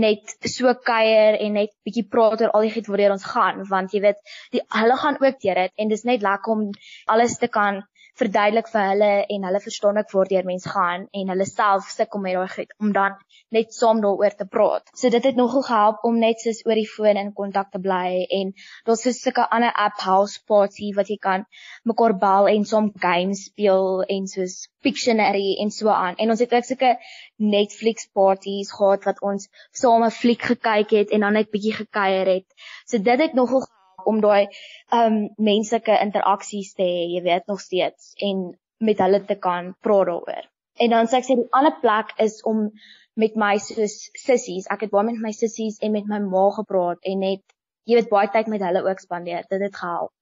net 0.06 0.36
so 0.52 0.74
kuier 0.74 1.40
en 1.40 1.58
net 1.58 1.74
bietjie 1.86 2.06
praat 2.14 2.40
oor 2.42 2.54
al 2.54 2.68
die 2.68 2.74
goed 2.76 2.92
waartoe 2.92 3.16
ons 3.16 3.26
gaan 3.34 3.66
want 3.72 3.94
jy 3.94 4.04
weet 4.06 4.22
die 4.54 4.62
hulle 4.78 5.00
gaan 5.02 5.18
ook 5.26 5.42
deur 5.42 5.62
dit 5.64 5.72
en 5.76 5.88
dis 5.88 6.06
net 6.06 6.22
lekker 6.22 6.54
om 6.54 6.70
alles 7.16 7.38
te 7.42 7.50
kan 7.58 7.82
verduidelik 8.20 8.68
vir 8.72 8.84
hulle 8.90 9.12
en 9.34 9.46
hulle 9.48 9.60
verstaan 9.66 10.00
ek 10.02 10.12
waardeur 10.14 10.46
mens 10.50 10.66
gaan 10.74 11.06
en 11.20 11.32
hulle 11.32 11.46
self 11.50 11.88
sukkel 11.94 12.22
met 12.26 12.36
daai 12.38 12.52
goed 12.56 12.74
om 12.80 12.92
dan 12.98 13.16
net 13.56 13.74
saam 13.74 14.02
daaroor 14.04 14.36
te 14.38 14.46
praat. 14.56 14.92
So 14.94 15.10
dit 15.14 15.24
het 15.28 15.40
nogal 15.40 15.64
gehelp 15.68 16.04
om 16.08 16.20
net 16.22 16.42
soos 16.44 16.62
oor 16.66 16.78
die 16.78 16.90
foon 16.90 17.20
in 17.22 17.32
kontak 17.40 17.72
te 17.72 17.80
bly 17.86 18.26
en 18.38 18.54
daar's 18.86 19.02
so 19.02 19.30
'n 19.30 19.48
ander 19.58 19.72
app 19.86 19.98
house 20.06 20.38
party 20.46 20.92
wat 20.98 21.10
jy 21.10 21.18
kan 21.28 21.46
mekaar 21.84 22.14
bel 22.26 22.48
en 22.54 22.64
saam 22.64 22.92
games 23.08 23.44
speel 23.50 24.02
en 24.16 24.26
soos 24.36 24.56
Pictionary 24.84 25.56
en 25.60 25.70
so 25.70 25.88
aan. 25.88 26.16
En 26.16 26.30
ons 26.30 26.40
het 26.40 26.52
ook 26.54 26.64
sulke 26.64 26.96
Netflix 27.36 28.06
parties 28.12 28.72
gehad 28.72 29.04
wat 29.08 29.22
ons 29.22 29.48
saam 29.72 30.04
'n 30.04 30.10
fliek 30.10 30.42
gekyk 30.42 30.90
het 30.90 31.10
en 31.10 31.20
dan 31.20 31.32
net 31.32 31.50
bietjie 31.50 31.72
gekuier 31.72 32.26
het. 32.26 32.48
So 32.86 32.98
dit 32.98 33.18
het 33.20 33.32
nogal 33.32 33.64
om 34.10 34.20
daai 34.24 34.48
um 34.92 35.20
menslike 35.38 35.96
interaksies 36.06 36.74
te 36.74 36.82
hê, 36.82 37.06
jy 37.14 37.22
weet 37.24 37.46
nog 37.50 37.60
steeds 37.60 38.12
en 38.28 38.50
met 38.84 39.00
hulle 39.00 39.22
te 39.24 39.38
kan 39.46 39.72
praat 39.80 40.10
daaroor. 40.10 40.44
En 40.82 40.90
dan 40.90 41.06
sê 41.06 41.20
ek 41.20 41.28
sê 41.28 41.38
die 41.38 41.50
ander 41.54 41.74
plek 41.80 42.14
is 42.22 42.40
om 42.42 42.66
met 43.14 43.36
my 43.38 43.54
soos 43.62 44.10
sissies, 44.18 44.66
ek 44.70 44.86
het 44.86 44.94
baie 44.94 45.06
met 45.06 45.20
my 45.22 45.30
sissies 45.32 45.78
en 45.80 45.94
met 45.94 46.08
my 46.10 46.18
ma 46.24 46.48
gepraat 46.56 46.98
en 47.06 47.22
net 47.22 47.42
jy 47.86 48.00
weet 48.00 48.10
baie 48.10 48.30
tyd 48.32 48.50
met 48.50 48.64
hulle 48.64 48.82
ook 48.82 49.00
spandeer. 49.00 49.46
Dit 49.50 49.62
het 49.62 49.76
gehelp. 49.76 50.12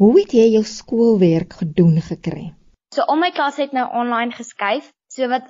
Hoe 0.00 0.14
het 0.20 0.32
jy 0.32 0.46
jou 0.54 0.64
skoolwerk 0.64 1.58
gedoen 1.60 1.98
gekry? 2.04 2.50
So 2.94 3.04
al 3.06 3.18
my 3.20 3.30
klas 3.34 3.58
het 3.60 3.74
nou 3.76 3.86
online 4.02 4.32
geskuif 4.36 4.92
So 5.10 5.26
wat 5.26 5.48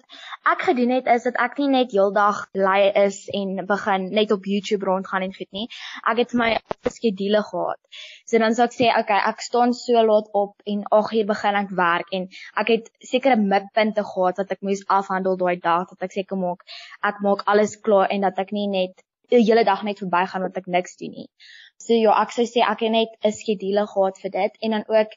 ek 0.48 0.62
gedoen 0.70 0.92
het 0.94 1.08
is 1.12 1.26
dat 1.28 1.36
ek 1.44 1.58
nie 1.60 1.66
net 1.68 1.90
heeldag 1.92 2.38
lui 2.56 2.80
is 2.96 3.16
en 3.36 3.58
begin 3.68 4.06
net 4.16 4.30
op 4.32 4.46
YouTube 4.48 4.86
rondgaan 4.88 5.26
en 5.26 5.34
goed 5.36 5.50
nie. 5.52 5.66
Ek 6.08 6.22
het 6.22 6.30
my 6.40 6.48
skedule 6.88 7.42
gehad. 7.44 7.80
So 8.24 8.40
dan 8.40 8.56
sou 8.56 8.64
ek 8.64 8.76
sê, 8.78 8.88
okay, 8.96 9.18
ek 9.28 9.44
staan 9.44 9.74
so 9.76 10.00
laat 10.06 10.30
op 10.32 10.64
en 10.64 10.86
8 10.88 11.12
uur 11.18 11.28
begin 11.28 11.58
ek 11.60 11.74
werk 11.76 12.14
en 12.16 12.24
ek 12.62 12.72
het 12.72 12.88
sekere 13.10 13.36
mikpunte 13.36 14.04
gehad 14.12 14.40
wat 14.40 14.54
ek 14.56 14.64
moes 14.64 14.80
afhandel 14.98 15.36
daai 15.42 15.60
dag 15.60 15.92
dat 15.92 16.08
ek 16.08 16.16
seker 16.16 16.40
maak 16.40 16.64
ek 17.10 17.20
maak 17.26 17.44
alles 17.44 17.76
klaar 17.84 18.08
en 18.08 18.24
dat 18.24 18.40
ek 18.40 18.54
nie 18.56 18.64
net 18.72 19.04
die 19.28 19.42
hele 19.44 19.66
dag 19.68 19.84
net 19.84 20.00
verbygaan 20.00 20.46
want 20.46 20.56
ek 20.56 20.72
niks 20.72 20.96
doen 21.02 21.12
nie. 21.18 21.28
So 21.76 21.92
ja, 22.00 22.16
ek 22.22 22.32
sou 22.32 22.48
sê 22.48 22.64
ek 22.64 22.86
het 22.86 22.96
net 22.96 23.12
'n 23.20 23.36
skedule 23.42 23.84
gehad 23.92 24.24
vir 24.24 24.34
dit 24.38 24.58
en 24.64 24.78
dan 24.78 24.88
ook 24.88 25.12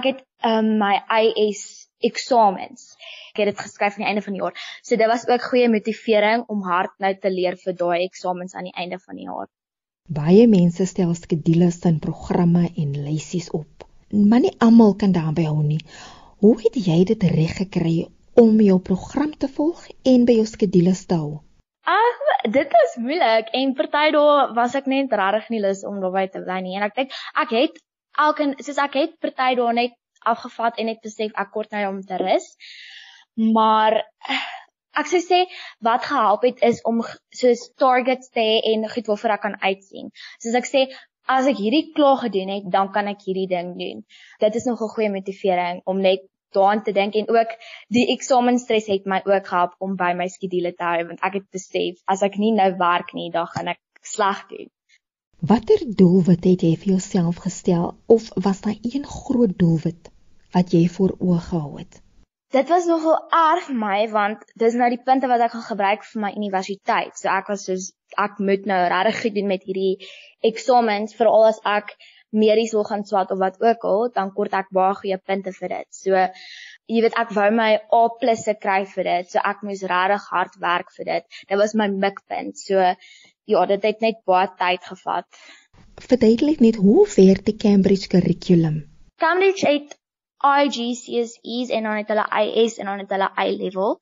ek 0.00 0.10
het 0.12 0.24
um, 0.44 0.78
my 0.80 0.94
IS 1.20 1.87
eksamens. 2.04 2.94
Ek 3.32 3.42
het 3.42 3.52
dit 3.52 3.62
geskryf 3.64 3.96
aan 3.96 4.04
die 4.04 4.10
einde 4.10 4.24
van 4.24 4.36
die 4.36 4.42
jaar. 4.42 4.58
So 4.82 4.96
dit 4.96 5.10
was 5.10 5.26
ook 5.28 5.48
goeie 5.50 5.68
motivering 5.68 6.44
om 6.48 6.62
hard 6.62 6.94
nou 6.98 7.14
te 7.18 7.30
leer 7.30 7.56
vir 7.56 7.76
daai 7.78 8.04
eksamens 8.04 8.54
aan 8.54 8.70
die 8.70 8.76
einde 8.76 8.98
van 8.98 9.18
die 9.18 9.26
jaar. 9.28 9.48
Baie 10.08 10.46
mense 10.48 10.86
stel 10.88 11.12
skedules 11.14 11.82
en 11.84 11.98
programme 12.00 12.70
en 12.76 12.94
lysies 13.04 13.50
op. 13.50 13.84
Maar 14.10 14.40
nie 14.46 14.54
almal 14.64 14.94
kan 14.96 15.12
daarby 15.12 15.44
hou 15.44 15.60
nie. 15.62 15.82
Hoe 16.40 16.54
het 16.62 16.78
jy 16.80 17.02
dit 17.04 17.22
reg 17.34 17.58
gekry 17.58 17.96
om 18.38 18.60
jou 18.62 18.78
program 18.80 19.34
te 19.36 19.50
volg 19.52 19.82
en 20.06 20.24
by 20.24 20.38
jou 20.38 20.46
skedules 20.48 21.04
te 21.10 21.18
hou? 21.18 21.42
Ag, 21.88 22.22
dit 22.52 22.72
was 22.78 22.96
moeilik 23.02 23.52
en 23.52 23.74
party 23.76 24.10
dae 24.14 24.32
was 24.56 24.76
ek 24.78 24.88
net 24.88 25.12
regtig 25.12 25.50
nie 25.52 25.60
lus 25.66 25.84
om 25.88 26.00
daarby 26.00 26.24
te 26.32 26.40
bly 26.44 26.60
nie. 26.64 26.76
En 26.78 26.86
ek 26.88 26.96
dink 26.96 27.16
ek 27.44 27.54
het 27.58 27.78
elke 28.16 28.48
soos 28.64 28.80
ek 28.86 28.96
het 29.02 29.16
party 29.20 29.54
dae 29.60 29.74
net 29.76 29.96
afgevat 30.34 30.78
en 30.78 30.90
net 30.90 31.02
besef 31.04 31.34
ek 31.34 31.52
kort 31.56 31.74
nou 31.74 31.84
om 31.88 32.00
te 32.06 32.20
rus. 32.22 32.46
Maar 33.56 34.00
ek 34.98 35.10
sou 35.10 35.20
sê 35.22 35.44
wat 35.84 36.06
gehelp 36.10 36.46
het 36.48 36.64
is 36.70 36.80
om 36.90 37.02
soos 37.40 37.68
targets 37.82 38.32
te 38.34 38.42
hê 38.42 38.56
en 38.72 38.88
goed 38.94 39.10
waarvoor 39.12 39.36
ek 39.36 39.44
kan 39.46 39.60
uitsien. 39.62 40.10
Soos 40.42 40.58
ek 40.58 40.70
sê 40.70 40.88
as 41.28 41.46
ek 41.50 41.60
hierdie 41.60 41.92
klaar 41.96 42.18
gedoen 42.24 42.50
het, 42.56 42.66
dan 42.72 42.90
kan 42.94 43.10
ek 43.10 43.22
hierdie 43.26 43.48
ding 43.50 43.74
doen. 43.78 44.02
Dit 44.40 44.56
is 44.56 44.66
nog 44.70 44.82
'n 44.82 44.94
goeie 44.94 45.12
motivering 45.12 45.82
om 45.84 46.00
net 46.00 46.24
daaraan 46.56 46.82
te 46.82 46.92
dink 46.92 47.14
en 47.14 47.28
ook 47.28 47.50
die 47.88 48.06
eksamenstres 48.14 48.86
het 48.86 49.04
my 49.04 49.20
ook 49.24 49.46
gehelp 49.46 49.74
om 49.78 49.96
by 49.96 50.12
my 50.16 50.28
skedule 50.28 50.72
te 50.74 50.84
hou 50.84 51.04
want 51.10 51.20
ek 51.20 51.34
het 51.38 51.46
besef 51.52 52.00
as 52.06 52.22
ek 52.22 52.38
nie 52.38 52.52
nou 52.52 52.70
werk 52.80 53.12
nie, 53.12 53.30
dan 53.30 53.46
gaan 53.46 53.68
ek 53.68 53.80
sleg 54.02 54.46
doen. 54.48 54.70
Watter 55.40 55.84
doelwit 56.00 56.44
het 56.44 56.62
jy 56.62 56.76
vir 56.76 56.92
jouself 56.96 57.36
gestel 57.44 57.92
of 58.06 58.30
was 58.34 58.60
daar 58.60 58.78
een 58.82 59.04
groot 59.06 59.58
doelwit 59.58 60.10
wat 60.54 60.74
jy 60.74 60.86
voor 60.96 61.16
oë 61.18 61.40
gehou 61.48 61.72
het? 61.78 62.02
Dit 62.48 62.70
was 62.72 62.86
nogal 62.88 63.18
erg 63.36 63.66
vir 63.68 63.76
my 63.76 63.96
want 64.12 64.44
dis 64.56 64.76
nou 64.80 64.88
die 64.88 65.02
punte 65.04 65.28
wat 65.28 65.42
ek 65.44 65.52
gaan 65.52 65.66
gebruik 65.66 66.04
vir 66.10 66.22
my 66.22 66.30
universiteit. 66.32 67.18
So 67.20 67.28
ek 67.28 67.50
was 67.52 67.66
soos 67.68 67.90
ek 68.16 68.38
moet 68.40 68.64
nou 68.70 68.78
regtig 68.88 69.20
goed 69.22 69.34
doen 69.36 69.50
met 69.50 69.66
hierdie 69.68 70.08
eksamens 70.48 71.16
veral 71.18 71.50
as 71.50 71.60
ek 71.68 71.92
medies 72.32 72.72
wil 72.76 72.84
gaan 72.88 73.04
swat 73.04 73.30
of 73.32 73.40
wat 73.40 73.60
ook 73.60 73.84
al, 73.84 74.08
dan 74.14 74.32
kort 74.32 74.56
ek 74.56 74.72
baie 74.72 74.96
goeie 74.96 75.18
punte 75.20 75.52
vir 75.52 75.74
dit. 75.74 75.88
So 75.92 76.16
jy 76.88 77.04
weet 77.04 77.20
ek 77.20 77.36
wou 77.36 77.48
my 77.52 77.70
A+ 77.92 78.34
se 78.36 78.56
kry 78.56 78.82
vir 78.94 79.04
dit. 79.10 79.30
So 79.32 79.44
ek 79.44 79.62
moes 79.62 79.84
regtig 79.92 80.28
hard 80.32 80.58
werk 80.64 80.92
vir 80.96 81.12
dit. 81.12 81.40
Dit 81.48 81.60
was 81.60 81.74
my 81.74 81.88
mikpunt. 81.88 82.56
So 82.56 82.80
ja, 82.80 83.66
dit 83.66 83.84
het 83.90 84.00
net 84.04 84.24
baie 84.24 84.48
tyd 84.56 84.84
gevat. 84.84 85.28
Verduidelik 86.08 86.60
net 86.64 86.76
hoe 86.80 87.06
werk 87.16 87.44
die 87.44 87.56
Cambridge 87.56 88.08
kurrikulum? 88.08 88.84
Cambridge 89.18 89.66
het 89.66 89.96
IGCSEs 90.44 91.70
en 91.70 91.82
dan 91.82 91.96
het 91.96 92.08
hulle 92.08 92.26
IS 92.44 92.78
en 92.78 92.86
dan 92.86 92.98
het 92.98 93.10
hulle 93.10 93.30
A-level. 93.38 93.98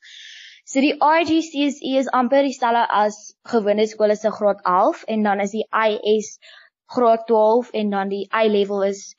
So 0.67 0.83
die 0.83 0.97
IGCSE 0.99 1.97
is 1.99 2.11
amper 2.11 2.43
dieselfde 2.43 2.85
as 2.91 3.37
gewone 3.47 3.87
skole 3.87 4.17
se 4.17 4.31
graad 4.31 4.61
11 4.65 5.05
en 5.15 5.23
dan 5.23 5.41
is 5.41 5.55
die 5.55 5.67
IS 5.71 6.39
graad 6.87 7.27
12 7.27 7.71
en 7.71 7.91
dan 7.91 8.09
die 8.09 8.27
A-level 8.35 8.83
is 8.83 9.15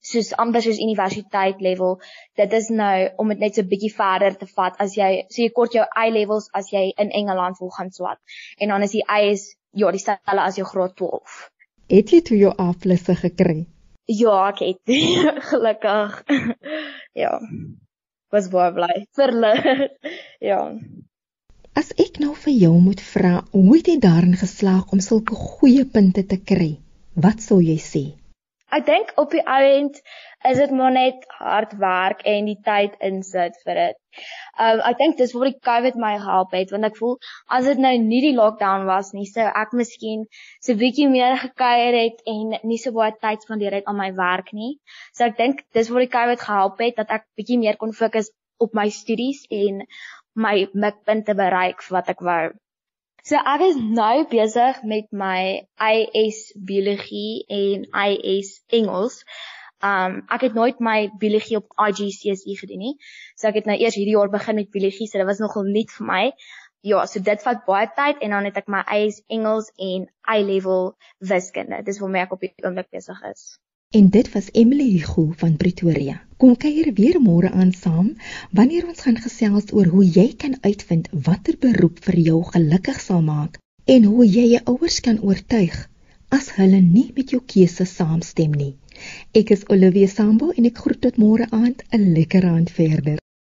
soos 0.00 0.32
amper 0.42 0.62
soos 0.64 0.80
universiteit 0.80 1.60
level. 1.60 1.98
Dit 2.36 2.52
is 2.56 2.68
nou 2.68 3.08
om 3.16 3.32
dit 3.32 3.38
net 3.38 3.54
so 3.54 3.62
'n 3.62 3.72
bietjie 3.72 3.92
verder 3.94 4.36
te 4.36 4.46
vat 4.46 4.76
as 4.78 4.96
jy 4.96 5.10
so 5.28 5.42
jy 5.42 5.50
kort 5.50 5.72
jou 5.72 5.84
A-levels 6.04 6.48
as 6.52 6.70
jy 6.72 6.92
in 6.96 7.10
Engeland 7.10 7.58
wil 7.60 7.70
gaan 7.70 7.90
swat. 7.90 8.18
En 8.58 8.68
dan 8.68 8.82
is 8.82 8.96
die 8.96 9.04
IS 9.04 9.56
ja, 9.72 9.90
dieselfde 9.90 10.40
as 10.40 10.56
jou 10.56 10.66
graad 10.66 10.96
12. 10.96 11.50
Het 11.88 12.10
jy 12.10 12.20
toe 12.20 12.38
jou 12.38 12.54
A-plusse 12.58 13.14
gekry? 13.16 13.66
Ja, 14.10 14.50
ek 14.50 14.62
het 14.64 14.94
gelukkig. 15.50 16.22
ja. 17.22 17.36
Was 18.30 18.48
baie 18.50 18.72
bly. 18.74 19.06
Verlig. 19.18 19.68
ja. 20.50 20.60
As 21.78 21.92
ek 22.02 22.18
nou 22.22 22.34
vir 22.34 22.54
jou 22.58 22.72
moet 22.82 23.02
vra, 23.02 23.36
hoe 23.54 23.76
het 23.76 23.90
jy 23.90 23.98
daarin 24.02 24.34
geslaag 24.38 24.90
om 24.94 25.02
sulke 25.04 25.38
goeie 25.38 25.86
punte 25.86 26.26
te 26.26 26.40
kry? 26.42 26.72
Wat 27.14 27.42
sou 27.42 27.60
jy 27.62 27.78
sê? 27.82 28.04
Ek 28.76 28.84
dink 28.86 29.08
op 29.18 29.32
die 29.34 29.42
ouend 29.50 29.96
is 30.48 30.58
dit 30.60 30.70
maar 30.78 30.92
net 30.94 31.24
hard 31.38 31.72
werk 31.80 32.20
en 32.32 32.46
die 32.46 32.58
tyd 32.66 32.92
insit 33.08 33.56
vir 33.66 33.80
dit. 33.80 33.96
Um 34.66 34.82
ek 34.90 35.00
dink 35.00 35.18
dis 35.18 35.34
waar 35.34 35.50
die 35.50 35.58
COVID 35.68 35.98
my 36.04 36.12
gehelp 36.22 36.54
het 36.54 36.70
want 36.74 36.88
ek 36.88 37.00
voel 37.00 37.16
as 37.58 37.66
dit 37.70 37.82
nou 37.82 37.92
nie 38.04 38.20
die 38.26 38.36
lockdown 38.36 38.86
was 38.90 39.10
nie, 39.16 39.26
sou 39.32 39.48
ek 39.62 39.74
miskien 39.80 40.22
so 40.62 40.78
bietjie 40.84 41.08
meer 41.10 41.34
gekuier 41.42 41.98
het 41.98 42.22
en 42.34 42.54
nie 42.62 42.78
so 42.84 42.94
baie 42.94 43.16
tyd 43.26 43.42
spandeer 43.46 43.80
het 43.80 43.90
aan 43.90 43.98
my 43.98 44.10
werk 44.22 44.54
nie. 44.62 44.72
So 45.18 45.26
ek 45.26 45.38
dink 45.42 45.66
dis 45.74 45.90
waar 45.90 46.06
die 46.06 46.14
COVID 46.14 46.46
gehelp 46.46 46.86
het 46.86 47.02
dat 47.02 47.14
ek 47.18 47.28
bietjie 47.40 47.58
meer 47.66 47.80
kon 47.80 47.96
fokus 48.02 48.30
op 48.62 48.76
my 48.76 48.86
studies 48.94 49.42
en 49.50 49.82
my 50.38 50.56
mikpunte 50.86 51.34
bereik 51.34 51.82
wat 51.90 52.14
ek 52.14 52.22
wou. 52.22 52.44
So 53.26 53.36
ek 53.36 53.62
is 53.66 53.76
nou 53.76 54.24
besig 54.30 54.82
met 54.88 55.10
my 55.12 55.66
IS 55.76 56.38
biologie 56.70 57.44
en 57.52 57.84
IS 58.06 58.52
Engels. 58.80 59.20
Um 59.84 60.20
ek 60.32 60.46
het 60.48 60.56
nooit 60.56 60.80
my 60.80 61.10
biologie 61.20 61.58
op 61.60 61.68
IGCSE 61.88 62.56
gedoen 62.62 62.84
nie. 62.86 62.94
So 63.36 63.48
ek 63.50 63.60
het 63.60 63.68
nou 63.68 63.76
eers 63.76 63.98
hierdie 64.00 64.16
jaar 64.16 64.32
begin 64.32 64.60
met 64.60 64.72
biologie, 64.72 65.08
so 65.08 65.20
dit 65.20 65.28
was 65.28 65.40
nogal 65.44 65.68
nuut 65.68 65.92
vir 65.98 66.10
my. 66.12 66.24
Ja, 66.80 67.04
so 67.04 67.20
dit 67.20 67.42
vat 67.44 67.64
baie 67.66 67.88
tyd 67.96 68.22
en 68.24 68.36
dan 68.36 68.48
het 68.48 68.60
ek 68.62 68.70
my 68.72 68.80
IS 68.96 69.20
Engels 69.28 69.68
en 69.76 70.08
I-level 70.36 70.94
wiskunde. 71.32 71.82
Dis 71.84 72.00
waarmee 72.00 72.24
ek 72.24 72.32
op 72.36 72.46
die 72.46 72.54
oomblik 72.64 72.88
besig 72.92 73.20
is. 73.28 73.50
En 73.98 74.10
dit 74.10 74.32
was 74.32 74.48
Emily 74.52 74.90
Hugo 74.90 75.32
van 75.36 75.56
Pretoria. 75.56 76.20
Kom 76.36 76.56
kuier 76.56 76.92
weer 76.94 77.16
môre 77.20 77.48
aan 77.50 77.72
saam 77.74 78.12
wanneer 78.50 78.84
ons 78.86 79.00
gaan 79.02 79.16
gesels 79.18 79.72
oor 79.74 79.88
hoe 79.90 80.04
jy 80.06 80.28
kan 80.42 80.54
uitvind 80.60 81.08
watter 81.24 81.56
beroep 81.58 81.98
vir 82.04 82.18
jou 82.28 82.36
gelukkig 82.52 83.00
sal 83.02 83.24
maak 83.26 83.58
en 83.94 84.06
hoe 84.06 84.26
jy 84.28 84.44
jou 84.52 84.60
ouers 84.74 85.00
kan 85.06 85.18
oortuig 85.18 85.74
as 86.38 86.52
hulle 86.60 86.78
nie 86.84 87.08
met 87.16 87.34
jou 87.34 87.40
keuse 87.54 87.88
saamstem 87.94 88.54
nie. 88.60 88.76
Ek 89.34 89.50
is 89.56 89.66
Olivia 89.66 90.06
Sambo 90.06 90.52
en 90.54 90.70
ek 90.70 90.78
groet 90.84 91.02
tot 91.08 91.18
môre 91.18 91.50
aand 91.50 91.82
'n 91.90 92.12
lekker 92.14 92.46
aand 92.46 92.70
verder. 92.70 93.18